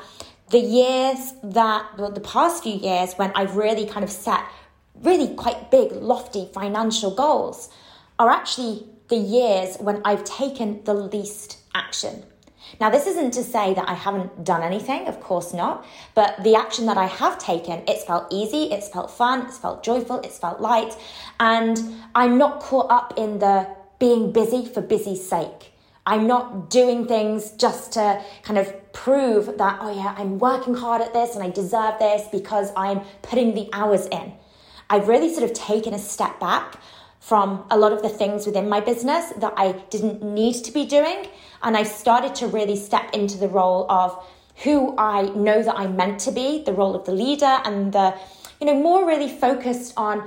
the 0.50 0.60
years 0.60 1.34
that, 1.44 1.98
well, 1.98 2.12
the 2.12 2.22
past 2.22 2.64
few 2.64 2.76
years 2.76 3.14
when 3.14 3.32
I've 3.36 3.56
really 3.56 3.86
kind 3.86 4.04
of 4.04 4.10
set 4.10 4.44
really 4.96 5.36
quite 5.36 5.70
big, 5.70 5.92
lofty 5.92 6.50
financial 6.54 7.14
goals 7.14 7.70
are 8.18 8.30
actually 8.30 8.88
the 9.10 9.18
years 9.18 9.78
when 9.78 10.02
I've 10.04 10.24
taken 10.24 10.84
the 10.84 10.94
least 10.94 11.60
action. 11.74 12.24
Now, 12.82 12.90
this 12.90 13.08
isn't 13.08 13.32
to 13.32 13.44
say 13.44 13.74
that 13.74 13.88
I 13.88 13.94
haven't 13.94 14.44
done 14.44 14.62
anything, 14.62 15.08
of 15.08 15.22
course 15.22 15.54
not, 15.54 15.86
but 16.16 16.44
the 16.44 16.56
action 16.56 16.86
that 16.88 16.98
I 16.98 17.06
have 17.06 17.38
taken, 17.38 17.82
it's 17.88 18.04
felt 18.04 18.28
easy, 18.30 18.64
it's 18.74 18.90
felt 18.90 19.10
fun, 19.10 19.46
it's 19.48 19.58
felt 19.58 19.84
joyful, 19.84 20.20
it's 20.22 20.38
felt 20.38 20.60
light, 20.60 20.94
and 21.40 21.80
I'm 22.14 22.38
not 22.38 22.60
caught 22.60 22.92
up 22.92 23.14
in 23.18 23.40
the 23.40 23.68
being 24.00 24.32
busy 24.32 24.66
for 24.66 24.82
busy's 24.82 25.28
sake. 25.28 25.74
I'm 26.08 26.26
not 26.26 26.70
doing 26.70 27.06
things 27.06 27.52
just 27.52 27.92
to 27.94 28.24
kind 28.42 28.58
of 28.58 28.94
prove 28.94 29.58
that, 29.58 29.78
oh 29.82 29.94
yeah, 29.94 30.16
I'm 30.18 30.40
working 30.40 30.74
hard 30.74 31.02
at 31.02 31.12
this 31.14 31.36
and 31.36 31.44
I 31.44 31.50
deserve 31.50 32.00
this 32.00 32.30
because 32.32 32.72
I'm 32.78 33.02
putting 33.22 33.54
the 33.54 33.70
hours 33.74 34.08
in. 34.08 34.32
I've 34.90 35.10
really 35.10 35.34
sort 35.34 35.44
of 35.44 35.54
taken 35.54 35.94
a 35.94 36.00
step 36.00 36.40
back 36.40 36.80
from 37.20 37.66
a 37.70 37.78
lot 37.78 37.92
of 37.92 38.02
the 38.02 38.08
things 38.08 38.46
within 38.46 38.70
my 38.70 38.80
business 38.80 39.34
that 39.38 39.54
I 39.58 39.74
didn't 39.90 40.24
need 40.24 40.64
to 40.64 40.72
be 40.72 40.86
doing. 40.86 41.28
And 41.62 41.76
I 41.76 41.84
started 41.84 42.36
to 42.36 42.48
really 42.48 42.78
step 42.78 43.14
into 43.14 43.38
the 43.38 43.50
role 43.50 43.86
of 43.92 44.26
who 44.64 44.96
I 44.98 45.24
know 45.24 45.62
that 45.62 45.78
I'm 45.78 45.98
meant 45.98 46.22
to 46.22 46.32
be, 46.32 46.64
the 46.64 46.72
role 46.72 46.96
of 46.96 47.06
the 47.06 47.12
leader, 47.12 47.60
and 47.66 47.92
the, 47.92 48.18
you 48.62 48.68
know, 48.68 48.82
more 48.82 49.06
really 49.06 49.28
focused 49.28 49.94
on 49.98 50.26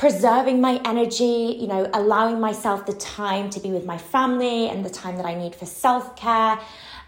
preserving 0.00 0.62
my 0.62 0.80
energy, 0.86 1.58
you 1.60 1.66
know, 1.66 1.86
allowing 1.92 2.40
myself 2.40 2.86
the 2.86 2.94
time 2.94 3.50
to 3.50 3.60
be 3.60 3.70
with 3.70 3.84
my 3.84 3.98
family 3.98 4.66
and 4.66 4.82
the 4.82 4.88
time 4.88 5.14
that 5.18 5.26
I 5.26 5.34
need 5.34 5.54
for 5.54 5.66
self 5.66 6.16
care. 6.16 6.58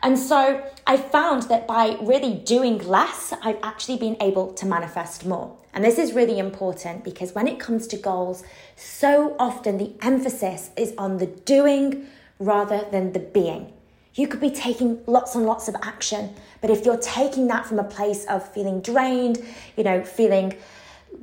And 0.02 0.18
so 0.18 0.62
I 0.86 0.98
found 0.98 1.44
that 1.44 1.66
by 1.66 1.96
really 2.02 2.34
doing 2.34 2.86
less, 2.86 3.32
I've 3.42 3.56
actually 3.62 3.96
been 3.96 4.18
able 4.20 4.52
to 4.52 4.66
manifest 4.66 5.24
more. 5.24 5.56
And 5.72 5.82
this 5.82 5.96
is 5.96 6.12
really 6.12 6.38
important 6.38 7.02
because 7.02 7.34
when 7.34 7.48
it 7.48 7.58
comes 7.58 7.86
to 7.86 7.96
goals, 7.96 8.44
so 8.76 9.36
often 9.38 9.78
the 9.78 9.92
emphasis 10.02 10.68
is 10.76 10.92
on 10.98 11.16
the 11.16 11.28
doing 11.28 12.08
rather 12.38 12.86
than 12.90 13.14
the 13.14 13.20
being. 13.20 13.72
You 14.14 14.28
could 14.28 14.40
be 14.40 14.50
taking 14.50 15.02
lots 15.06 15.34
and 15.34 15.46
lots 15.46 15.66
of 15.66 15.76
action, 15.82 16.34
but 16.60 16.68
if 16.68 16.84
you're 16.84 16.98
taking 16.98 17.46
that 17.46 17.64
from 17.64 17.78
a 17.78 17.84
place 17.84 18.26
of 18.26 18.46
feeling 18.52 18.82
drained, 18.82 19.42
you 19.78 19.84
know, 19.84 20.04
feeling 20.04 20.58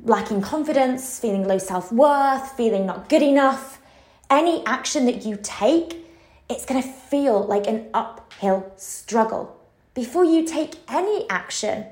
lacking 0.04 0.42
confidence, 0.42 1.18
feeling 1.18 1.46
low 1.46 1.58
self 1.58 1.92
worth, 1.92 2.52
feeling 2.52 2.86
not 2.86 3.08
good 3.08 3.22
enough, 3.22 3.80
any 4.28 4.64
action 4.64 5.06
that 5.06 5.24
you 5.24 5.38
take, 5.42 6.06
it's 6.48 6.64
going 6.64 6.82
to 6.82 6.88
feel 6.88 7.44
like 7.44 7.66
an 7.66 7.88
uphill 7.92 8.72
struggle. 8.76 9.56
Before 9.94 10.24
you 10.24 10.44
take 10.44 10.76
any 10.88 11.28
action, 11.28 11.86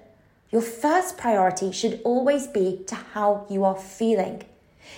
your 0.50 0.62
first 0.62 1.18
priority 1.18 1.72
should 1.72 2.00
always 2.04 2.46
be 2.46 2.82
to 2.86 2.94
how 2.94 3.46
you 3.50 3.64
are 3.64 3.76
feeling. 3.76 4.44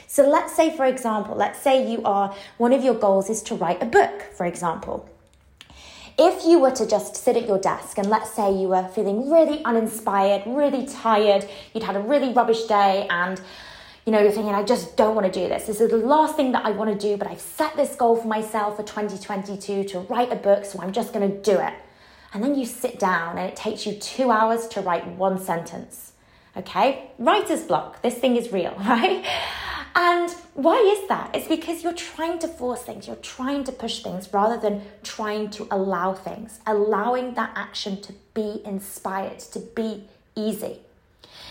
So 0.07 0.29
let's 0.29 0.55
say, 0.55 0.77
for 0.77 0.87
example, 0.87 1.35
let's 1.35 1.61
say 1.61 1.90
you 1.90 2.03
are, 2.05 2.35
one 2.59 2.73
of 2.73 2.85
your 2.85 2.94
goals 2.94 3.29
is 3.29 3.42
to 3.44 3.55
write 3.55 3.83
a 3.83 3.87
book, 3.87 4.23
for 4.35 4.46
example. 4.46 5.09
If 6.22 6.44
you 6.44 6.59
were 6.59 6.70
to 6.72 6.87
just 6.87 7.16
sit 7.16 7.35
at 7.35 7.48
your 7.48 7.59
desk 7.59 7.96
and 7.96 8.11
let's 8.11 8.30
say 8.35 8.52
you 8.52 8.68
were 8.68 8.87
feeling 8.88 9.30
really 9.30 9.64
uninspired, 9.64 10.42
really 10.44 10.85
tired, 10.85 11.48
you'd 11.72 11.83
had 11.83 11.96
a 11.96 12.00
really 12.00 12.30
rubbish 12.35 12.64
day 12.64 13.06
and 13.09 13.40
you 14.04 14.12
know, 14.12 14.20
you're 14.20 14.30
thinking, 14.30 14.54
I 14.54 14.62
just 14.62 14.98
don't 14.98 15.14
want 15.14 15.33
to 15.33 15.40
do 15.40 15.48
this. 15.48 15.64
This 15.66 15.80
is 15.80 15.90
the 15.90 15.96
last 15.96 16.37
thing 16.37 16.52
that 16.52 16.66
I 16.66 16.72
want 16.72 16.90
to 16.92 17.09
do, 17.09 17.16
but 17.16 17.26
I've 17.26 17.40
set 17.40 17.74
this 17.74 17.94
goal 17.96 18.16
for 18.16 18.28
myself 18.28 18.76
for 18.76 18.83
2022 18.83 19.85
to 19.85 20.00
write 20.00 20.30
a 20.30 20.37
book, 20.37 20.66
so 20.66 20.78
I'm 20.83 20.92
just 20.92 21.14
going 21.14 21.30
to 21.30 21.38
do 21.40 21.59
it. 21.59 21.72
And 22.35 22.44
then 22.44 22.54
you 22.54 22.66
sit 22.66 22.98
down 22.98 23.38
and 23.38 23.48
it 23.48 23.56
takes 23.56 23.87
you 23.87 23.94
two 23.94 24.30
hours 24.30 24.68
to 24.68 24.83
write 24.83 25.06
one 25.06 25.38
sentence. 25.38 26.12
Okay? 26.54 27.12
Writer's 27.18 27.62
block. 27.62 28.02
This 28.02 28.16
thing 28.16 28.37
is 28.37 28.52
real, 28.52 28.74
right? 28.78 29.24
And 29.94 30.31
why 30.55 30.76
is 30.76 31.09
that? 31.09 31.35
It's 31.35 31.48
because 31.48 31.83
you're 31.83 31.92
trying 31.92 32.38
to 32.40 32.48
force 32.48 32.83
things, 32.83 33.07
you're 33.07 33.16
trying 33.16 33.64
to 33.64 33.72
push 33.72 34.03
things 34.03 34.33
rather 34.33 34.57
than 34.57 34.83
trying 35.03 35.50
to 35.50 35.66
allow 35.70 36.14
things, 36.14 36.61
allowing 36.66 37.35
that 37.35 37.53
action 37.57 38.00
to 38.03 38.12
be 38.35 38.62
inspired, 38.64 39.40
to 39.40 39.59
be 39.59 40.05
easy. 40.37 40.81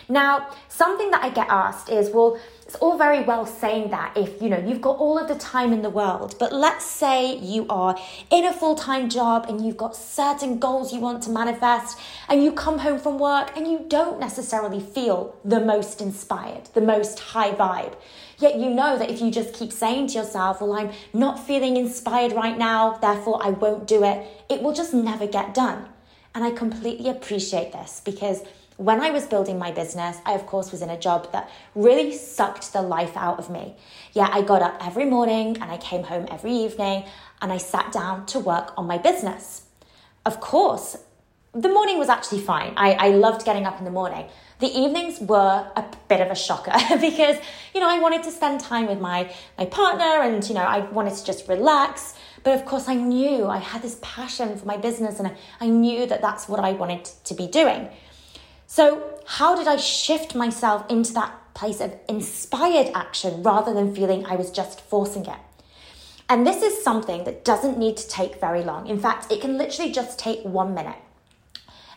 Now, 0.08 0.50
something 0.70 1.12
that 1.12 1.24
I 1.24 1.30
get 1.30 1.48
asked 1.50 1.90
is, 1.90 2.10
well, 2.10 2.40
it's 2.66 2.76
all 2.76 2.98
very 2.98 3.22
well 3.22 3.46
saying 3.46 3.92
that 3.92 4.18
if 4.18 4.42
you 4.42 4.50
know 4.50 4.58
you've 4.58 4.82
got 4.82 4.98
all 4.98 5.18
of 5.18 5.28
the 5.28 5.36
time 5.36 5.72
in 5.72 5.82
the 5.82 5.90
world, 5.90 6.36
but 6.40 6.52
let's 6.52 6.86
say 6.86 7.36
you 7.38 7.68
are 7.70 7.96
in 8.32 8.46
a 8.46 8.54
full-time 8.54 9.10
job 9.10 9.46
and 9.48 9.64
you've 9.66 9.78
got 9.78 9.96
certain 9.96 10.60
goals 10.60 10.92
you 10.94 11.00
want 11.00 11.22
to 11.24 11.30
manifest 11.30 12.00
and 12.28 12.44
you 12.44 12.52
come 12.52 12.80
home 12.80 13.00
from 13.00 13.20
work 13.20 13.56
and 13.56 13.68
you 13.68 13.86
don't 13.88 14.20
necessarily 14.20 14.80
feel 14.80 15.36
the 15.46 15.60
most 15.60 16.02
inspired, 16.02 16.66
the 16.74 16.82
most 16.82 17.20
high 17.20 17.52
vibe. 17.52 17.96
Yet 18.40 18.56
you 18.56 18.70
know 18.70 18.98
that 18.98 19.10
if 19.10 19.22
you 19.22 19.32
just 19.32 19.54
keep 19.54 19.72
saying 19.72 20.08
to 20.08 20.14
yourself, 20.20 20.62
well, 20.62 20.74
I'm 20.74 20.92
not 21.14 21.46
feeling 21.46 21.78
inspired 21.78 22.32
right 22.32 22.58
now, 22.58 22.98
therefore 22.98 23.46
I 23.46 23.50
won't 23.50 23.86
do 23.88 24.04
it, 24.04 24.26
it 24.50 24.62
will 24.62 24.74
just 24.74 24.94
never 24.94 25.28
get 25.28 25.54
done. 25.54 25.88
And 26.34 26.44
I 26.44 26.52
completely 26.52 27.10
appreciate 27.10 27.74
this 27.74 28.02
because 28.04 28.42
when 28.78 29.02
I 29.02 29.12
was 29.12 29.26
building 29.26 29.60
my 29.60 29.72
business, 29.72 30.20
I 30.26 30.34
of 30.34 30.46
course 30.46 30.72
was 30.72 30.82
in 30.82 30.90
a 30.90 30.98
job 30.98 31.34
that 31.34 31.50
really 31.76 32.14
sucked 32.14 32.72
the 32.72 32.82
life 32.82 33.18
out 33.18 33.38
of 33.38 33.50
me. 33.50 33.76
Yeah, 34.14 34.30
I 34.32 34.42
got 34.42 34.62
up 34.62 34.78
every 34.86 35.04
morning 35.04 35.58
and 35.60 35.70
I 35.70 35.76
came 35.78 36.04
home 36.04 36.26
every 36.32 36.54
evening 36.54 37.04
and 37.42 37.52
I 37.52 37.58
sat 37.58 37.92
down 37.92 38.26
to 38.28 38.40
work 38.40 38.72
on 38.78 38.88
my 38.88 38.98
business. 38.98 39.64
Of 40.26 40.40
course, 40.40 40.96
the 41.54 41.68
morning 41.68 41.98
was 41.98 42.08
actually 42.08 42.42
fine. 42.42 42.74
I, 42.78 42.94
I 42.94 43.10
loved 43.10 43.44
getting 43.44 43.66
up 43.66 43.80
in 43.80 43.86
the 43.86 43.92
morning. 43.92 44.30
The 44.60 44.68
evenings 44.68 45.22
were 45.22 45.72
a 45.76 45.86
bit 46.10 46.20
of 46.20 46.30
a 46.30 46.36
shocker 46.36 46.74
because, 47.00 47.38
you 47.74 47.80
know, 47.80 47.90
I 47.90 48.00
wanted 48.00 48.24
to 48.24 48.32
spend 48.32 48.60
time 48.60 48.88
with 48.88 49.00
my, 49.00 49.34
my 49.58 49.66
partner 49.66 50.22
and, 50.22 50.46
you 50.48 50.54
know, 50.54 50.62
I 50.62 50.80
wanted 50.80 51.16
to 51.16 51.26
just 51.26 51.48
relax. 51.48 52.14
But 52.44 52.60
of 52.60 52.66
course, 52.66 52.90
I 52.90 52.96
knew 52.96 53.48
I 53.48 53.58
had 53.58 53.82
this 53.82 53.98
passion 54.02 54.58
for 54.58 54.66
my 54.66 54.76
business 54.76 55.20
and 55.20 55.32
I, 55.62 55.68
knew 55.68 56.06
that 56.08 56.22
that's 56.22 56.50
what 56.50 56.60
I 56.60 56.74
wanted 56.74 57.06
to 57.06 57.34
be 57.34 57.48
doing. 57.48 57.88
So, 58.68 59.20
how 59.26 59.56
did 59.56 59.68
I 59.68 59.78
shift 59.78 60.36
myself 60.36 60.86
into 60.90 61.14
that 61.14 61.34
place 61.54 61.80
of 61.80 61.96
inspired 62.08 62.92
action 62.94 63.44
rather 63.44 63.74
than 63.74 63.96
feeling 63.96 64.26
I 64.26 64.36
was 64.36 64.52
just 64.52 64.82
forcing 64.82 65.26
it? 65.26 65.40
And 66.28 66.46
this 66.46 66.62
is 66.62 66.84
something 66.84 67.24
that 67.24 67.44
doesn't 67.44 67.78
need 67.78 67.98
to 67.98 68.08
take 68.08 68.40
very 68.40 68.64
long. 68.64 68.88
In 68.88 69.00
fact, 69.00 69.32
it 69.32 69.42
can 69.42 69.58
literally 69.58 69.92
just 69.92 70.20
take 70.20 70.42
one 70.44 70.74
minute. 70.74 71.00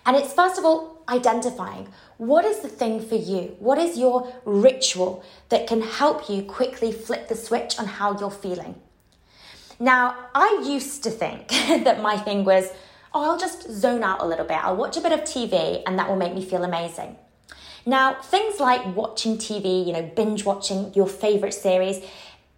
And 0.06 0.16
it's 0.16 0.32
first 0.32 0.58
of 0.58 0.64
all 0.64 1.01
identifying 1.12 1.88
what 2.16 2.44
is 2.44 2.60
the 2.60 2.68
thing 2.68 3.00
for 3.00 3.16
you? 3.16 3.56
What 3.58 3.78
is 3.78 3.98
your 3.98 4.32
ritual 4.44 5.24
that 5.48 5.66
can 5.66 5.82
help 5.82 6.28
you 6.30 6.42
quickly 6.42 6.92
flip 6.92 7.28
the 7.28 7.34
switch 7.34 7.78
on 7.78 7.86
how 7.86 8.18
you're 8.18 8.30
feeling? 8.30 8.74
Now, 9.78 10.16
I 10.34 10.62
used 10.64 11.02
to 11.04 11.10
think 11.10 11.48
that 11.86 12.02
my 12.02 12.16
thing 12.16 12.44
was, 12.44 12.70
oh, 13.14 13.30
I'll 13.30 13.38
just 13.38 13.70
zone 13.70 14.02
out 14.02 14.20
a 14.22 14.26
little 14.26 14.46
bit. 14.46 14.64
I'll 14.64 14.76
watch 14.76 14.96
a 14.96 15.00
bit 15.00 15.12
of 15.12 15.20
TV 15.20 15.82
and 15.86 15.98
that 15.98 16.08
will 16.08 16.16
make 16.16 16.34
me 16.34 16.44
feel 16.44 16.64
amazing. 16.64 17.16
Now, 17.84 18.14
things 18.22 18.60
like 18.60 18.94
watching 18.94 19.38
TV, 19.38 19.84
you 19.84 19.92
know, 19.92 20.02
binge 20.02 20.44
watching 20.44 20.94
your 20.94 21.08
favorite 21.08 21.54
series, 21.54 21.96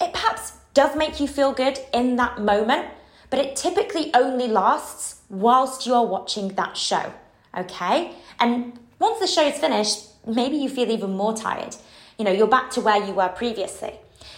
it 0.01 0.13
perhaps 0.13 0.53
does 0.75 0.95
make 0.97 1.19
you 1.19 1.27
feel 1.27 1.53
good 1.53 1.79
in 1.95 2.17
that 2.17 2.41
moment, 2.41 2.89
but 3.31 3.39
it 3.39 3.57
typically 3.57 4.13
only 4.13 4.49
lasts 4.49 5.23
whilst 5.31 5.87
you're 5.87 6.07
watching 6.07 6.49
that 6.57 6.77
show, 6.77 7.13
okay? 7.57 8.15
And 8.41 8.79
once 8.99 9.21
the 9.21 9.27
show 9.27 9.47
is 9.47 9.59
finished, 9.59 10.07
maybe 10.27 10.57
you 10.57 10.69
feel 10.69 10.91
even 10.91 11.17
more 11.17 11.37
tired. 11.37 11.77
You 12.19 12.25
know, 12.25 12.33
you're 12.33 12.47
back 12.47 12.71
to 12.73 12.81
where 12.81 13.05
you 13.05 13.13
were 13.13 13.29
previously. 13.29 13.95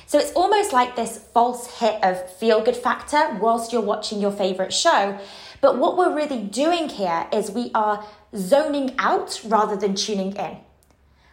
So 0.06 0.18
it's 0.18 0.32
almost 0.32 0.72
like 0.72 0.94
this 0.94 1.18
false 1.34 1.78
hit 1.78 2.02
of 2.04 2.30
feel 2.36 2.62
good 2.62 2.76
factor 2.76 3.36
whilst 3.40 3.72
you're 3.72 3.82
watching 3.82 4.20
your 4.20 4.30
favorite 4.30 4.72
show. 4.72 5.18
But 5.60 5.78
what 5.78 5.96
we're 5.96 6.14
really 6.14 6.42
doing 6.42 6.88
here 6.88 7.26
is 7.32 7.50
we 7.50 7.70
are 7.74 8.06
zoning 8.36 8.94
out 8.98 9.40
rather 9.44 9.76
than 9.76 9.94
tuning 9.94 10.36
in. 10.36 10.58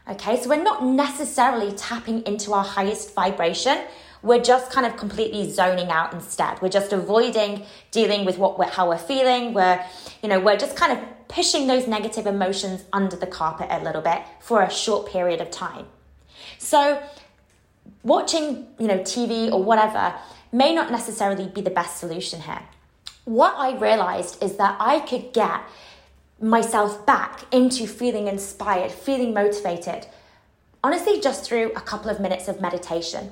Okay, 0.10 0.41
so 0.41 0.49
we're 0.49 0.63
not 0.63 0.84
necessarily 0.84 1.71
tapping 1.73 2.23
into 2.26 2.52
our 2.54 2.63
highest 2.63 3.13
vibration. 3.13 3.80
We're 4.21 4.41
just 4.41 4.71
kind 4.71 4.88
of 4.88 4.97
completely 4.97 5.49
zoning 5.52 5.89
out 5.89 6.13
instead. 6.13 6.62
We're 6.62 6.69
just 6.69 6.91
avoiding 6.93 7.65
dealing 7.91 8.26
with 8.26 8.38
what 8.38 8.58
we're, 8.58 8.69
how 8.69 8.89
we're 8.89 8.97
feeling. 8.97 9.54
We're, 9.54 9.84
you 10.21 10.30
know, 10.30 10.39
we're 10.39 10.58
just 10.58 10.76
kind 10.76 10.93
of 10.93 11.22
pushing 11.27 11.67
those 11.67 11.88
negative 11.88 12.25
emotions 12.25 12.83
under 12.91 13.15
the 13.15 13.27
carpet 13.27 13.67
a 13.69 13.83
little 13.83 14.01
bit 14.01 14.21
for 14.39 14.62
a 14.62 14.69
short 14.69 15.07
period 15.07 15.41
of 15.41 15.51
time. 15.51 15.86
So, 16.57 17.01
watching, 18.03 18.67
you 18.79 18.88
know, 18.88 18.99
TV 18.99 19.51
or 19.51 19.63
whatever 19.63 20.15
may 20.51 20.73
not 20.73 20.91
necessarily 20.91 21.47
be 21.47 21.62
the 21.62 21.71
best 21.71 21.97
solution 21.97 22.41
here 22.41 22.62
what 23.25 23.55
I 23.57 23.77
realized 23.77 24.43
is 24.43 24.57
that 24.57 24.75
I 24.79 24.99
could 24.99 25.33
get 25.33 25.62
myself 26.41 27.05
back 27.05 27.45
into 27.53 27.88
feeling 27.88 28.27
inspired, 28.27 28.91
feeling 28.91 29.33
motivated, 29.33 30.07
honestly, 30.83 31.21
just 31.21 31.45
through 31.45 31.71
a 31.71 31.81
couple 31.81 32.09
of 32.09 32.19
minutes 32.19 32.47
of 32.47 32.59
meditation. 32.59 33.31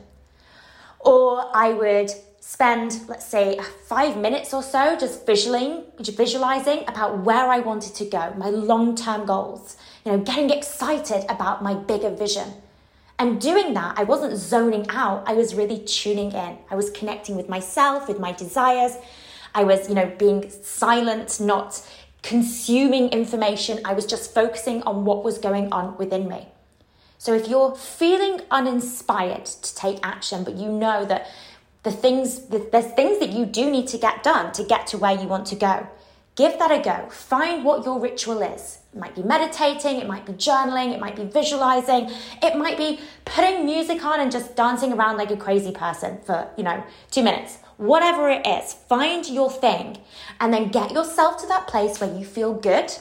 Or 1.00 1.50
I 1.54 1.74
would 1.74 2.12
spend, 2.42 3.08
let's 3.08 3.26
say, 3.26 3.58
five 3.86 4.18
minutes 4.18 4.52
or 4.54 4.64
so 4.64 4.98
just 4.98 5.26
visualizing, 5.28 5.86
visualizing 6.00 6.80
about 6.88 7.20
where 7.20 7.48
I 7.48 7.60
wanted 7.60 7.94
to 7.96 8.06
go, 8.06 8.34
my 8.36 8.50
long 8.50 8.96
term 8.96 9.26
goals, 9.26 9.78
you 10.04 10.12
know, 10.12 10.18
getting 10.18 10.50
excited 10.50 11.24
about 11.30 11.64
my 11.64 11.76
bigger 11.76 12.10
vision. 12.10 12.52
And 13.20 13.40
doing 13.40 13.76
that, 13.76 14.00
I 14.00 14.04
wasn't 14.04 14.36
zoning 14.36 14.88
out, 14.90 15.24
I 15.28 15.34
was 15.34 15.54
really 15.54 15.80
tuning 15.80 16.32
in. 16.32 16.58
I 16.72 16.76
was 16.76 16.90
connecting 16.90 17.36
with 17.36 17.48
myself, 17.48 18.08
with 18.08 18.20
my 18.20 18.32
desires, 18.32 18.98
I 19.54 19.64
was, 19.64 19.88
you 19.88 19.94
know, 19.94 20.12
being 20.18 20.50
silent, 20.50 21.40
not 21.40 21.88
consuming 22.24 23.10
information. 23.10 23.80
I 23.86 23.94
was 23.94 24.08
just 24.08 24.34
focusing 24.34 24.82
on 24.84 25.06
what 25.06 25.24
was 25.24 25.38
going 25.38 25.72
on 25.72 25.96
within 25.98 26.28
me. 26.28 26.48
So 27.18 27.36
if 27.36 27.48
you're 27.48 27.76
feeling 27.76 28.42
uninspired 28.50 29.46
to 29.46 29.76
take 29.76 30.00
action, 30.02 30.44
but 30.44 30.56
you 30.56 30.72
know 30.72 31.06
that 31.06 31.30
the 31.84 31.92
things, 31.92 32.48
there's 32.48 32.86
things 32.94 33.20
that 33.20 33.30
you 33.30 33.46
do 33.46 33.70
need 33.70 33.88
to 33.88 33.98
get 33.98 34.24
done 34.24 34.52
to 34.54 34.64
get 34.64 34.88
to 34.88 34.98
where 34.98 35.14
you 35.14 35.28
want 35.28 35.48
to 35.48 35.56
go, 35.56 35.88
give 36.36 36.58
that 36.60 36.72
a 36.72 36.82
go. 36.82 37.10
Find 37.10 37.64
what 37.64 37.86
your 37.86 38.00
ritual 38.00 38.42
is. 38.42 38.80
It 38.94 39.00
might 39.00 39.16
be 39.16 39.24
meditating, 39.24 39.98
it 40.00 40.08
might 40.08 40.26
be 40.26 40.34
journaling, 40.34 40.94
it 40.94 41.00
might 41.00 41.16
be 41.16 41.24
visualizing, 41.24 42.12
it 42.42 42.58
might 42.58 42.78
be 42.78 43.00
putting 43.26 43.66
music 43.66 44.04
on 44.04 44.20
and 44.20 44.32
just 44.32 44.56
dancing 44.56 44.94
around 44.94 45.18
like 45.18 45.32
a 45.32 45.38
crazy 45.38 45.72
person 45.72 46.20
for, 46.26 46.50
you 46.58 46.64
know, 46.64 46.84
two 47.10 47.24
minutes 47.24 47.58
whatever 47.78 48.30
it 48.30 48.46
is, 48.46 48.74
find 48.74 49.28
your 49.28 49.50
thing 49.50 49.98
and 50.40 50.54
then 50.54 50.70
get 50.70 50.92
yourself 50.92 51.42
to 51.42 51.48
that 51.48 51.66
place 51.66 52.00
where 52.00 52.16
you 52.16 52.24
feel 52.24 52.54
good 52.54 52.92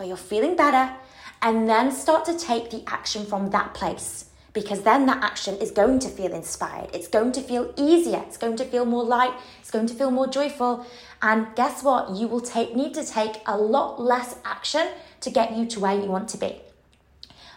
where 0.00 0.08
you're 0.08 0.16
feeling 0.16 0.56
better, 0.56 0.94
and 1.42 1.68
then 1.68 1.92
start 1.92 2.24
to 2.24 2.36
take 2.36 2.70
the 2.70 2.82
action 2.86 3.26
from 3.26 3.50
that 3.50 3.74
place. 3.74 4.29
Because 4.52 4.82
then 4.82 5.06
that 5.06 5.22
action 5.22 5.56
is 5.56 5.70
going 5.70 6.00
to 6.00 6.08
feel 6.08 6.32
inspired. 6.32 6.90
It's 6.92 7.06
going 7.06 7.32
to 7.32 7.40
feel 7.40 7.72
easier. 7.76 8.22
It's 8.26 8.36
going 8.36 8.56
to 8.56 8.64
feel 8.64 8.84
more 8.84 9.04
light. 9.04 9.32
It's 9.60 9.70
going 9.70 9.86
to 9.86 9.94
feel 9.94 10.10
more 10.10 10.26
joyful. 10.26 10.84
And 11.22 11.46
guess 11.54 11.84
what? 11.84 12.16
You 12.16 12.26
will 12.26 12.40
take, 12.40 12.74
need 12.74 12.94
to 12.94 13.04
take 13.04 13.42
a 13.46 13.56
lot 13.56 14.00
less 14.00 14.36
action 14.44 14.88
to 15.20 15.30
get 15.30 15.56
you 15.56 15.66
to 15.66 15.80
where 15.80 15.94
you 15.94 16.06
want 16.06 16.28
to 16.30 16.38
be. 16.38 16.60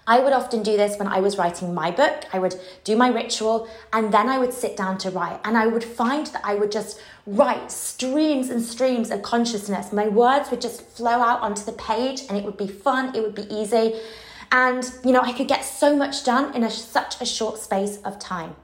I 0.06 0.20
would 0.20 0.34
often 0.34 0.64
do 0.64 0.76
this 0.76 1.00
when 1.00 1.08
I 1.08 1.22
was 1.22 1.38
writing 1.38 1.74
my 1.74 1.90
book. 1.90 2.26
I 2.34 2.40
would 2.40 2.56
do 2.84 2.98
my 2.98 3.08
ritual 3.08 3.70
and 3.94 4.14
then 4.14 4.28
I 4.28 4.38
would 4.38 4.54
sit 4.54 4.76
down 4.76 4.98
to 5.00 5.10
write. 5.10 5.40
And 5.46 5.58
I 5.58 5.68
would 5.68 5.84
find 5.84 6.28
that 6.28 6.42
I 6.44 6.56
would 6.56 6.72
just 6.72 7.00
write 7.26 7.72
streams 7.72 8.50
and 8.50 8.62
streams 8.62 9.12
of 9.12 9.22
consciousness. 9.22 9.94
My 9.94 10.10
words 10.10 10.52
would 10.52 10.60
just 10.60 10.82
flow 10.82 11.22
out 11.22 11.40
onto 11.40 11.64
the 11.64 11.72
page 11.72 12.24
and 12.28 12.38
it 12.38 12.44
would 12.44 12.58
be 12.58 12.68
fun, 12.68 13.16
it 13.16 13.22
would 13.22 13.36
be 13.36 13.48
easy. 13.54 13.96
And, 14.54 14.90
you 15.04 15.12
know, 15.12 15.22
I 15.22 15.34
could 15.34 15.48
get 15.48 15.66
so 15.66 15.98
much 15.98 16.24
done 16.24 16.56
in 16.56 16.64
a, 16.64 16.70
such 16.70 17.20
a 17.20 17.26
short 17.26 17.58
space 17.58 17.98
of 18.06 18.20
time. 18.20 18.56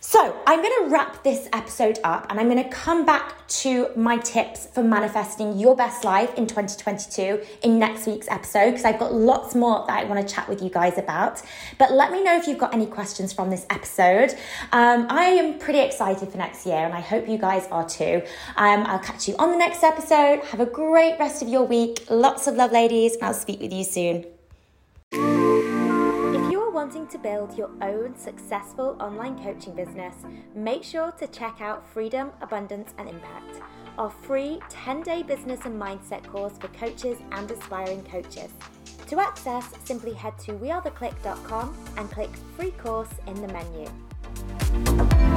So, 0.00 0.40
I'm 0.46 0.62
going 0.62 0.84
to 0.84 0.90
wrap 0.90 1.24
this 1.24 1.48
episode 1.52 1.98
up 2.04 2.28
and 2.30 2.38
I'm 2.38 2.48
going 2.48 2.62
to 2.62 2.70
come 2.70 3.04
back 3.04 3.46
to 3.48 3.90
my 3.96 4.16
tips 4.16 4.66
for 4.66 4.82
manifesting 4.82 5.58
your 5.58 5.74
best 5.74 6.04
life 6.04 6.32
in 6.36 6.46
2022 6.46 7.42
in 7.62 7.78
next 7.78 8.06
week's 8.06 8.28
episode 8.28 8.70
because 8.70 8.84
I've 8.84 9.00
got 9.00 9.12
lots 9.12 9.56
more 9.56 9.84
that 9.88 9.98
I 9.98 10.04
want 10.04 10.26
to 10.26 10.34
chat 10.34 10.48
with 10.48 10.62
you 10.62 10.70
guys 10.70 10.96
about. 10.96 11.42
But 11.76 11.92
let 11.92 12.12
me 12.12 12.22
know 12.22 12.38
if 12.38 12.46
you've 12.46 12.56
got 12.56 12.72
any 12.72 12.86
questions 12.86 13.32
from 13.32 13.50
this 13.50 13.66
episode. 13.68 14.30
Um, 14.72 15.08
I 15.10 15.24
am 15.24 15.58
pretty 15.58 15.80
excited 15.80 16.30
for 16.30 16.38
next 16.38 16.64
year 16.64 16.76
and 16.76 16.94
I 16.94 17.00
hope 17.00 17.28
you 17.28 17.36
guys 17.36 17.66
are 17.72 17.86
too. 17.86 18.22
Um, 18.56 18.86
I'll 18.86 19.00
catch 19.00 19.26
you 19.26 19.34
on 19.38 19.50
the 19.50 19.58
next 19.58 19.82
episode. 19.82 20.44
Have 20.44 20.60
a 20.60 20.66
great 20.66 21.18
rest 21.18 21.42
of 21.42 21.48
your 21.48 21.64
week. 21.64 22.06
Lots 22.08 22.46
of 22.46 22.54
love, 22.54 22.70
ladies, 22.70 23.14
and 23.16 23.24
I'll 23.24 23.34
speak 23.34 23.60
with 23.60 23.72
you 23.72 23.82
soon 23.82 24.37
wanting 26.78 27.08
to 27.08 27.18
build 27.18 27.58
your 27.58 27.70
own 27.82 28.16
successful 28.16 28.96
online 29.00 29.36
coaching 29.42 29.74
business, 29.74 30.14
make 30.54 30.84
sure 30.84 31.10
to 31.10 31.26
check 31.26 31.60
out 31.60 31.84
Freedom, 31.92 32.30
Abundance 32.40 32.94
and 32.98 33.08
Impact, 33.08 33.60
our 33.98 34.08
free 34.08 34.60
10 34.68 35.02
day 35.02 35.24
business 35.24 35.64
and 35.64 35.74
mindset 35.74 36.24
course 36.24 36.56
for 36.56 36.68
coaches 36.68 37.18
and 37.32 37.50
aspiring 37.50 38.04
coaches. 38.04 38.52
To 39.08 39.18
access, 39.18 39.68
simply 39.84 40.12
head 40.12 40.38
to 40.38 40.52
wearetheclique.com 40.52 41.76
and 41.96 42.10
click 42.12 42.30
free 42.56 42.70
course 42.70 43.10
in 43.26 43.34
the 43.42 43.48
menu. 43.48 45.27